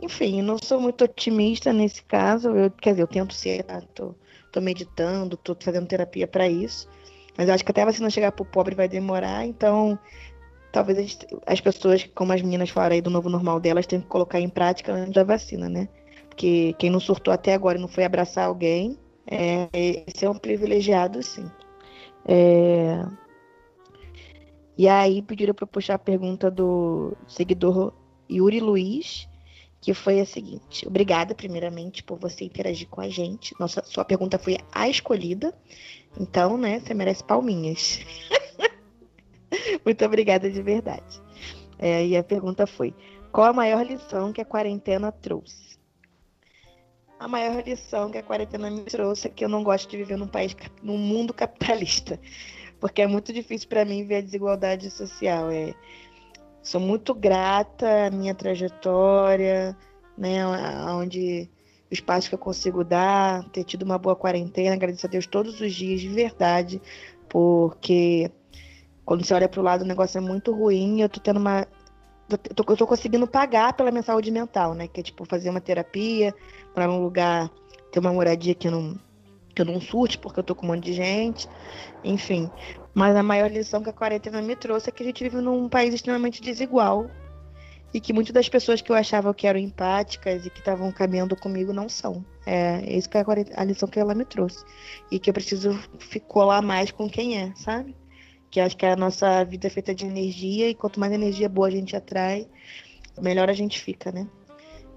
[0.00, 2.50] enfim, não sou muito otimista nesse caso.
[2.50, 3.80] Eu, quer dizer, eu tento ser, tá?
[3.94, 4.14] tô,
[4.52, 6.88] tô meditando, tô fazendo terapia para isso.
[7.36, 9.98] Mas eu acho que até a vacina chegar pro pobre vai demorar, então
[10.72, 14.08] talvez gente, as pessoas, como as meninas falaram aí do novo normal delas, tenham que
[14.08, 15.88] colocar em prática antes da vacina, né?
[16.28, 19.68] Porque quem não surtou até agora e não foi abraçar alguém, é,
[20.06, 21.50] esse é um privilegiado, sim.
[22.26, 23.04] É...
[24.76, 27.92] E aí pediram para puxar a pergunta do seguidor
[28.30, 29.28] Yuri Luiz,
[29.80, 33.54] que foi a seguinte: obrigada, primeiramente, por você interagir com a gente.
[33.58, 35.54] Nossa, sua pergunta foi a escolhida.
[36.18, 38.00] Então, né, você merece palminhas.
[39.84, 41.20] Muito obrigada de verdade.
[41.78, 42.94] É, e a pergunta foi:
[43.30, 45.78] qual a maior lição que a quarentena trouxe?
[47.18, 50.16] A maior lição que a quarentena me trouxe é que eu não gosto de viver
[50.16, 52.18] num país, num mundo capitalista,
[52.78, 55.50] porque é muito difícil para mim ver a desigualdade social.
[55.50, 55.74] É,
[56.68, 59.76] sou muito grata à minha trajetória,
[60.16, 60.46] né,
[60.92, 61.48] onde
[61.90, 65.60] o espaço que eu consigo dar, ter tido uma boa quarentena, agradeço a Deus todos
[65.60, 66.82] os dias, de verdade,
[67.28, 68.30] porque
[69.08, 71.00] quando você olha para o lado, o negócio é muito ruim.
[71.00, 71.66] Eu tô tendo uma.
[72.28, 74.86] Eu tô, tô conseguindo pagar pela minha saúde mental, né?
[74.86, 76.34] Que é tipo fazer uma terapia,
[76.74, 77.50] para um lugar,
[77.90, 79.00] ter uma moradia que eu não,
[79.54, 81.48] que eu não surte, porque eu tô com um monte de gente.
[82.04, 82.50] Enfim.
[82.98, 85.68] Mas a maior lição que a quarentena me trouxe é que a gente vive num
[85.68, 87.08] país extremamente desigual.
[87.94, 91.36] E que muitas das pessoas que eu achava que eram empáticas e que estavam caminhando
[91.36, 92.24] comigo não são.
[92.44, 93.24] É, isso que é
[93.56, 94.64] a lição que ela me trouxe.
[95.10, 95.78] E que eu preciso
[96.26, 97.94] colar mais com quem é, sabe?
[98.50, 101.68] que acho que a nossa vida é feita de energia e quanto mais energia boa
[101.68, 102.48] a gente atrai,
[103.20, 104.26] melhor a gente fica, né?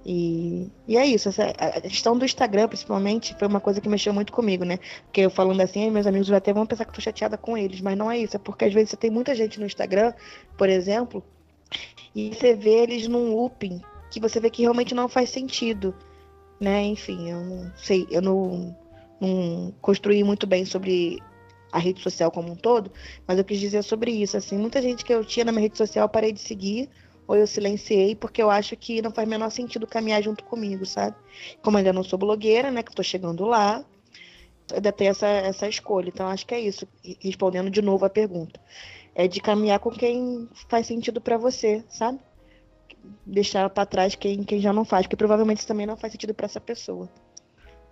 [0.06, 4.12] E, e é isso, essa, a questão do Instagram, principalmente, foi uma coisa que mexeu
[4.14, 4.80] muito comigo, né?
[5.06, 7.82] Porque eu falando assim, meus amigos até vão pensar que eu tô chateada com eles,
[7.82, 10.14] mas não é isso, é porque às vezes você tem muita gente no Instagram,
[10.58, 11.24] por exemplo,
[12.16, 15.96] e você vê eles num looping que você vê que realmente não faz sentido,
[16.60, 16.84] né?
[16.84, 18.76] Enfim, eu não sei, eu não,
[19.20, 21.22] não construí muito bem sobre
[21.72, 22.92] a rede social como um todo,
[23.28, 25.78] mas eu quis dizer sobre isso, assim, muita gente que eu tinha na minha rede
[25.78, 26.90] social eu parei de seguir
[27.32, 31.16] ou eu silenciei porque eu acho que não faz menor sentido caminhar junto comigo, sabe?
[31.62, 33.86] Como ainda não sou blogueira, né, que estou chegando lá,
[34.74, 36.10] ainda tem essa, essa escolha.
[36.10, 36.86] Então acho que é isso,
[37.22, 38.60] respondendo de novo a pergunta.
[39.16, 42.20] É de caminhar com quem faz sentido para você, sabe?
[43.26, 46.34] Deixar para trás quem, quem já não faz, porque provavelmente isso também não faz sentido
[46.34, 47.10] para essa pessoa.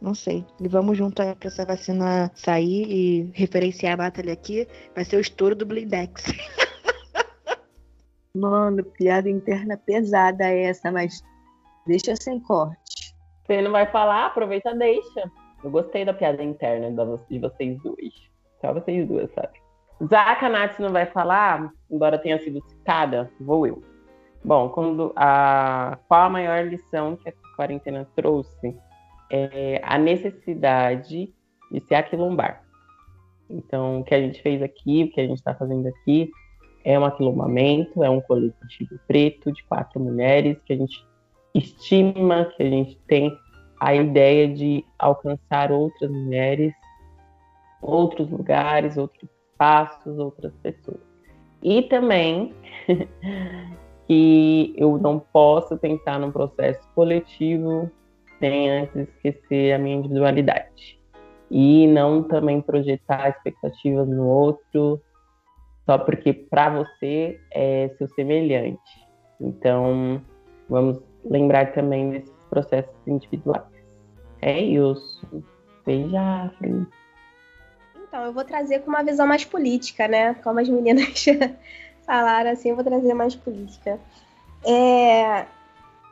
[0.01, 0.45] Não sei.
[0.59, 4.67] E vamos junto pra essa vacina sair e referenciar a Nathalie aqui.
[4.93, 6.25] Vai ser o estouro do Blindex.
[8.35, 11.23] Mano, piada interna pesada essa, mas
[11.85, 13.15] deixa sem corte.
[13.45, 15.31] Você não vai falar, aproveita, deixa.
[15.63, 16.91] Eu gostei da piada interna
[17.29, 18.13] de vocês duas.
[18.61, 19.59] Só vocês duas, sabe?
[20.09, 23.83] Já que a Nath não vai falar, embora tenha sido citada, vou eu.
[24.43, 28.77] Bom, quando a, qual a maior lição que a quarentena trouxe?
[29.29, 31.31] é, a necessidade
[31.71, 32.63] de se aquilombar.
[33.49, 36.29] Então, o que a gente fez aqui, o que a gente está fazendo aqui,
[36.83, 41.05] é um aquilombamento, é um coletivo preto de quatro mulheres que a gente
[41.53, 43.37] estima, que a gente tem
[43.79, 46.73] a ideia de alcançar outras mulheres,
[47.81, 50.99] outros lugares, outros espaços, outras pessoas.
[51.61, 52.53] E também
[54.07, 57.89] que eu não posso pensar num processo coletivo
[58.39, 60.99] sem antes esquecer a minha individualidade.
[61.51, 65.01] E não também projetar expectativas no outro
[65.89, 68.79] só porque para você é seu semelhante.
[69.41, 70.21] Então,
[70.69, 73.63] vamos lembrar também desses processos individuais.
[74.39, 75.43] É isso.
[75.83, 80.35] Beija, Então, eu vou trazer com uma visão mais política, né?
[80.43, 81.25] Como as meninas
[82.05, 83.99] falaram assim, eu vou trazer mais política.
[84.63, 85.47] É,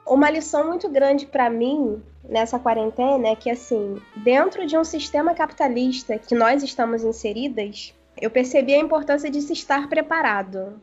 [0.08, 5.36] uma lição muito grande para mim nessa quarentena é que, assim, dentro de um sistema
[5.36, 10.82] capitalista que nós estamos inseridas, eu percebi a importância de se estar preparado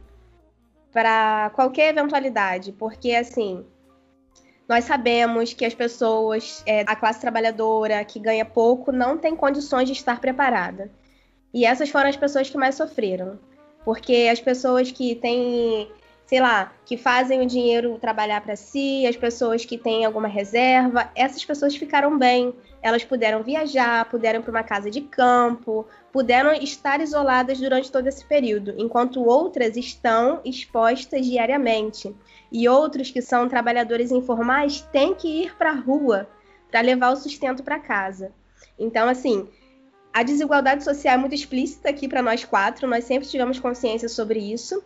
[0.93, 3.65] para qualquer eventualidade, porque, assim,
[4.69, 9.87] nós sabemos que as pessoas, é, a classe trabalhadora que ganha pouco, não tem condições
[9.87, 10.91] de estar preparada.
[11.53, 13.39] E essas foram as pessoas que mais sofreram.
[13.85, 15.89] Porque as pessoas que têm
[16.27, 21.11] sei lá, que fazem o dinheiro trabalhar para si, as pessoas que têm alguma reserva,
[21.15, 22.55] essas pessoas ficaram bem.
[22.83, 28.25] Elas puderam viajar, puderam para uma casa de campo, puderam estar isoladas durante todo esse
[28.25, 32.15] período, enquanto outras estão expostas diariamente.
[32.51, 36.29] E outros que são trabalhadores informais têm que ir para a rua
[36.71, 38.33] para levar o sustento para casa.
[38.79, 39.49] Então, assim,
[40.13, 44.39] a desigualdade social é muito explícita aqui para nós quatro, nós sempre tivemos consciência sobre
[44.41, 44.83] isso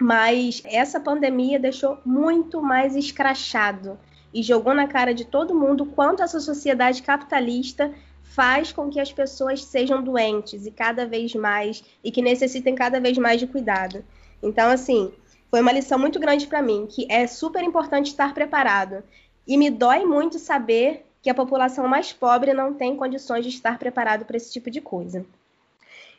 [0.00, 3.98] mas essa pandemia deixou muito mais escrachado
[4.32, 9.12] e jogou na cara de todo mundo quanto essa sociedade capitalista faz com que as
[9.12, 14.02] pessoas sejam doentes e cada vez mais e que necessitem cada vez mais de cuidado.
[14.42, 15.12] Então, assim,
[15.50, 19.04] foi uma lição muito grande para mim, que é super importante estar preparado.
[19.46, 23.78] E me dói muito saber que a população mais pobre não tem condições de estar
[23.78, 25.24] preparado para esse tipo de coisa.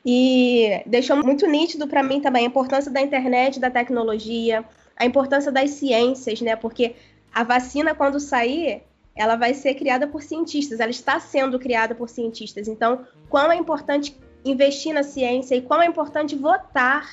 [0.06, 4.66] E deixou muito nítido para mim também a importância da internet, da tecnologia,
[4.98, 6.56] a importância das ciências, né?
[6.56, 6.96] Porque
[7.34, 8.84] a vacina, quando sair,
[9.16, 12.68] ela vai ser criada por cientistas, ela está sendo criada por cientistas.
[12.68, 17.10] Então, quão é importante investir na ciência e quão é importante votar,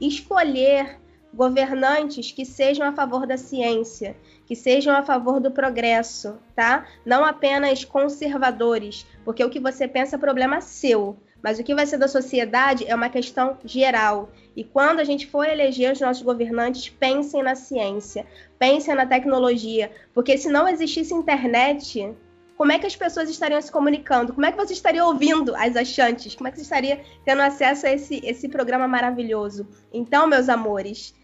[0.00, 0.98] escolher
[1.32, 4.16] governantes que sejam a favor da ciência,
[4.46, 6.86] que sejam a favor do progresso, tá?
[7.04, 11.86] Não apenas conservadores, porque o que você pensa é problema seu, mas o que vai
[11.86, 14.30] ser da sociedade é uma questão geral.
[14.56, 18.26] E quando a gente for eleger os nossos governantes, pensem na ciência,
[18.58, 22.14] pensem na tecnologia, porque se não existisse internet,
[22.56, 24.32] como é que as pessoas estariam se comunicando?
[24.32, 26.34] Como é que você estaria ouvindo as achantes?
[26.34, 29.64] Como é que você estaria tendo acesso a esse, esse programa maravilhoso?
[29.92, 31.14] Então, meus amores,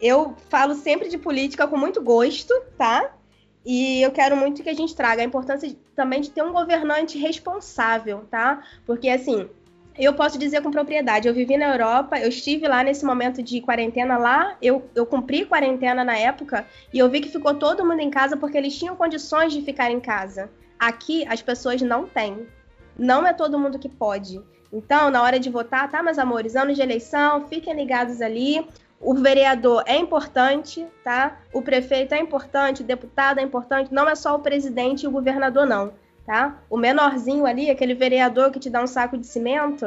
[0.00, 3.12] eu falo sempre de política com muito gosto, tá?
[3.70, 6.54] E eu quero muito que a gente traga a importância de, também de ter um
[6.54, 8.62] governante responsável, tá?
[8.86, 9.46] Porque, assim,
[9.98, 13.60] eu posso dizer com propriedade, eu vivi na Europa, eu estive lá nesse momento de
[13.60, 18.00] quarentena lá, eu, eu cumpri quarentena na época, e eu vi que ficou todo mundo
[18.00, 20.50] em casa porque eles tinham condições de ficar em casa.
[20.78, 22.46] Aqui, as pessoas não têm.
[22.98, 24.40] Não é todo mundo que pode.
[24.72, 26.56] Então, na hora de votar, tá, meus amores?
[26.56, 28.66] Anos de eleição, fiquem ligados ali.
[29.00, 31.40] O vereador é importante, tá?
[31.52, 35.10] O prefeito é importante, o deputado é importante, não é só o presidente e o
[35.10, 35.92] governador, não,
[36.26, 36.58] tá?
[36.68, 39.86] O menorzinho ali, aquele vereador que te dá um saco de cimento,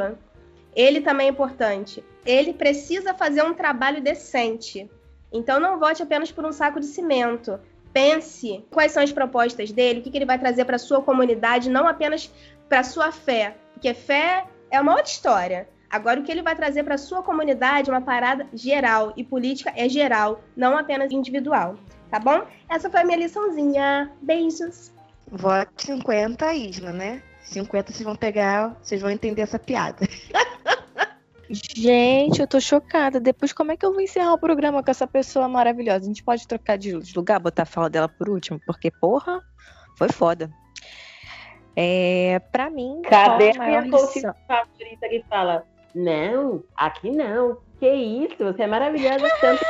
[0.76, 2.04] ele também é importante.
[2.26, 4.90] Ele precisa fazer um trabalho decente.
[5.32, 7.60] Então não vote apenas por um saco de cimento.
[7.94, 11.88] Pense quais são as propostas dele, o que, ele vai trazer para sua comunidade, não
[11.88, 12.32] apenas
[12.70, 15.68] para sua fé, porque fé é uma outra história.
[15.92, 19.12] Agora, o que ele vai trazer para sua comunidade é uma parada geral.
[19.18, 21.76] E política é geral, não apenas individual.
[22.10, 22.46] Tá bom?
[22.70, 24.12] Essa foi a minha liçãozinha.
[24.22, 24.94] Beijos.
[25.30, 27.22] Vote 50 Isla, né?
[27.42, 30.08] 50 vocês vão pegar, vocês vão entender essa piada.
[31.50, 33.20] Gente, eu tô chocada.
[33.20, 36.06] Depois, como é que eu vou encerrar o programa com essa pessoa maravilhosa?
[36.06, 38.58] A gente pode trocar de lugar, botar a fala dela por último?
[38.66, 39.42] Porque, porra,
[39.98, 40.50] foi foda.
[41.76, 43.98] É, pra mim, Cadê a minha
[44.48, 47.58] favorita que fala não, aqui não.
[47.80, 48.44] Que isso?
[48.44, 49.62] Você é maravilhosa tanto.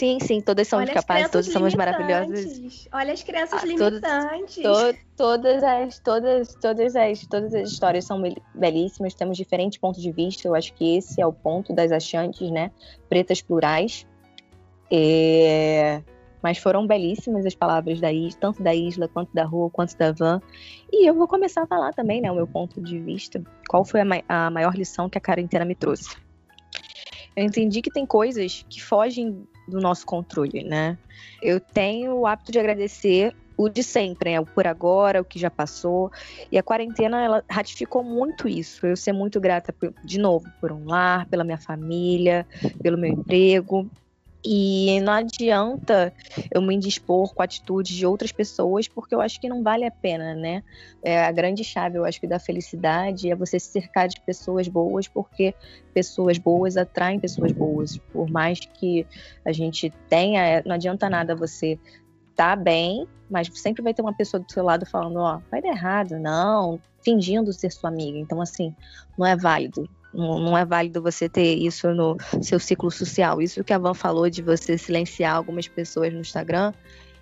[0.00, 2.88] Sim, sim, todas somos Olha capazes, todas somos maravilhosas.
[2.90, 4.54] Olha as crianças ah, limitantes.
[4.54, 8.22] to, todas as, todas, todas as, todas as histórias são
[8.54, 10.48] belíssimas, temos diferentes pontos de vista.
[10.48, 12.70] Eu acho que esse é o ponto das achantes, né?
[13.10, 14.06] Pretas plurais.
[14.90, 16.02] É...
[16.42, 20.12] Mas foram belíssimas as palavras da Isla, tanto da Isla, quanto da Rua, quanto da
[20.12, 20.40] Van.
[20.92, 23.42] E eu vou começar a falar também, né, o meu ponto de vista.
[23.68, 26.16] Qual foi a, ma a maior lição que a quarentena me trouxe?
[27.36, 30.98] Eu entendi que tem coisas que fogem do nosso controle, né?
[31.42, 34.40] Eu tenho o hábito de agradecer o de sempre, né?
[34.40, 36.10] O por agora, o que já passou.
[36.50, 38.86] E a quarentena, ela ratificou muito isso.
[38.86, 42.46] Eu ser muito grata, de novo, por um lar, pela minha família,
[42.82, 43.90] pelo meu emprego.
[44.44, 46.12] E não adianta
[46.50, 49.90] eu me indispor com atitudes de outras pessoas, porque eu acho que não vale a
[49.90, 50.62] pena, né?
[51.02, 54.66] É a grande chave, eu acho que da felicidade é você se cercar de pessoas
[54.66, 55.54] boas, porque
[55.92, 57.98] pessoas boas atraem pessoas boas.
[58.12, 59.06] Por mais que
[59.44, 61.78] a gente tenha, é, não adianta nada você
[62.34, 65.68] tá bem, mas sempre vai ter uma pessoa do seu lado falando, ó, vai dar
[65.68, 68.18] errado, não, fingindo ser sua amiga.
[68.18, 68.74] Então, assim,
[69.18, 69.86] não é válido.
[70.12, 73.40] Não, é válido você ter isso no seu ciclo social.
[73.40, 76.72] Isso que a Van falou de você silenciar algumas pessoas no Instagram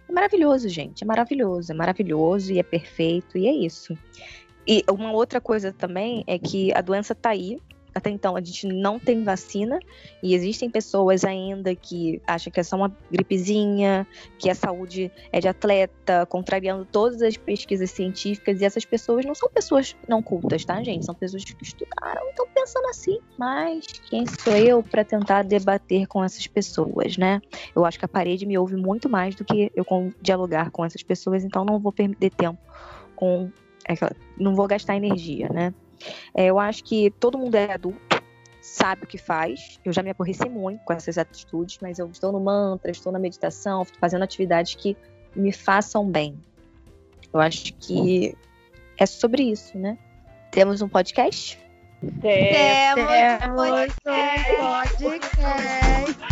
[0.08, 1.04] é maravilhoso, gente.
[1.04, 3.96] É maravilhoso, é maravilhoso e é perfeito e é isso.
[4.66, 7.58] E uma outra coisa também é que a doença tá aí,
[7.98, 9.78] até então a gente não tem vacina
[10.22, 14.06] e existem pessoas ainda que acham que é só uma gripezinha,
[14.38, 18.60] que a saúde é de atleta, contrariando todas as pesquisas científicas.
[18.60, 21.04] E essas pessoas não são pessoas não cultas, tá, gente?
[21.04, 23.18] São pessoas que estudaram e estão pensando assim.
[23.36, 27.40] Mas quem sou eu para tentar debater com essas pessoas, né?
[27.74, 29.84] Eu acho que a parede me ouve muito mais do que eu
[30.22, 32.58] dialogar com essas pessoas, então não vou perder tempo
[33.14, 33.50] com.
[34.38, 35.72] Não vou gastar energia, né?
[36.34, 38.22] É, eu acho que todo mundo é adulto,
[38.60, 39.78] sabe o que faz.
[39.84, 43.18] Eu já me aborreci muito com essas atitudes, mas eu estou no mantra, estou na
[43.18, 44.96] meditação, fazendo atividades que
[45.34, 46.38] me façam bem.
[47.32, 48.36] Eu acho que
[48.96, 49.98] é sobre isso, né?
[50.50, 51.58] Temos um podcast?
[52.20, 53.10] Temos,
[54.02, 56.27] Temos um podcast.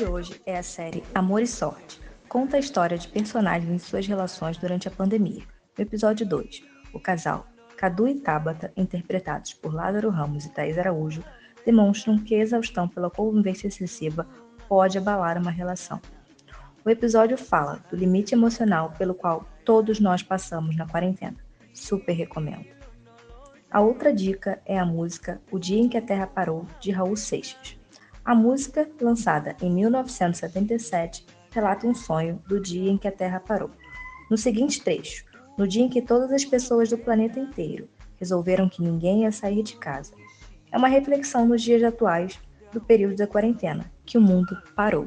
[0.00, 2.00] De hoje é a série Amor e Sorte.
[2.26, 5.42] Conta a história de personagens e suas relações durante a pandemia.
[5.76, 6.62] No episódio 2,
[6.94, 7.46] o casal
[7.76, 11.22] Cadu e Tabata, interpretados por Lázaro Ramos e Thaís Araújo,
[11.66, 14.26] demonstram que a exaustão pela convivência excessiva
[14.66, 16.00] pode abalar uma relação.
[16.82, 21.36] O episódio fala do limite emocional pelo qual todos nós passamos na quarentena.
[21.74, 22.64] Super recomendo.
[23.70, 27.18] A outra dica é a música O Dia em que a Terra Parou, de Raul
[27.18, 27.78] Seixas.
[28.24, 33.70] A música, lançada em 1977, relata um sonho do dia em que a Terra parou.
[34.30, 35.24] No seguinte trecho,
[35.56, 39.62] no dia em que todas as pessoas do planeta inteiro resolveram que ninguém ia sair
[39.62, 40.12] de casa.
[40.70, 42.38] É uma reflexão nos dias atuais
[42.72, 45.06] do período da quarentena, que o mundo parou.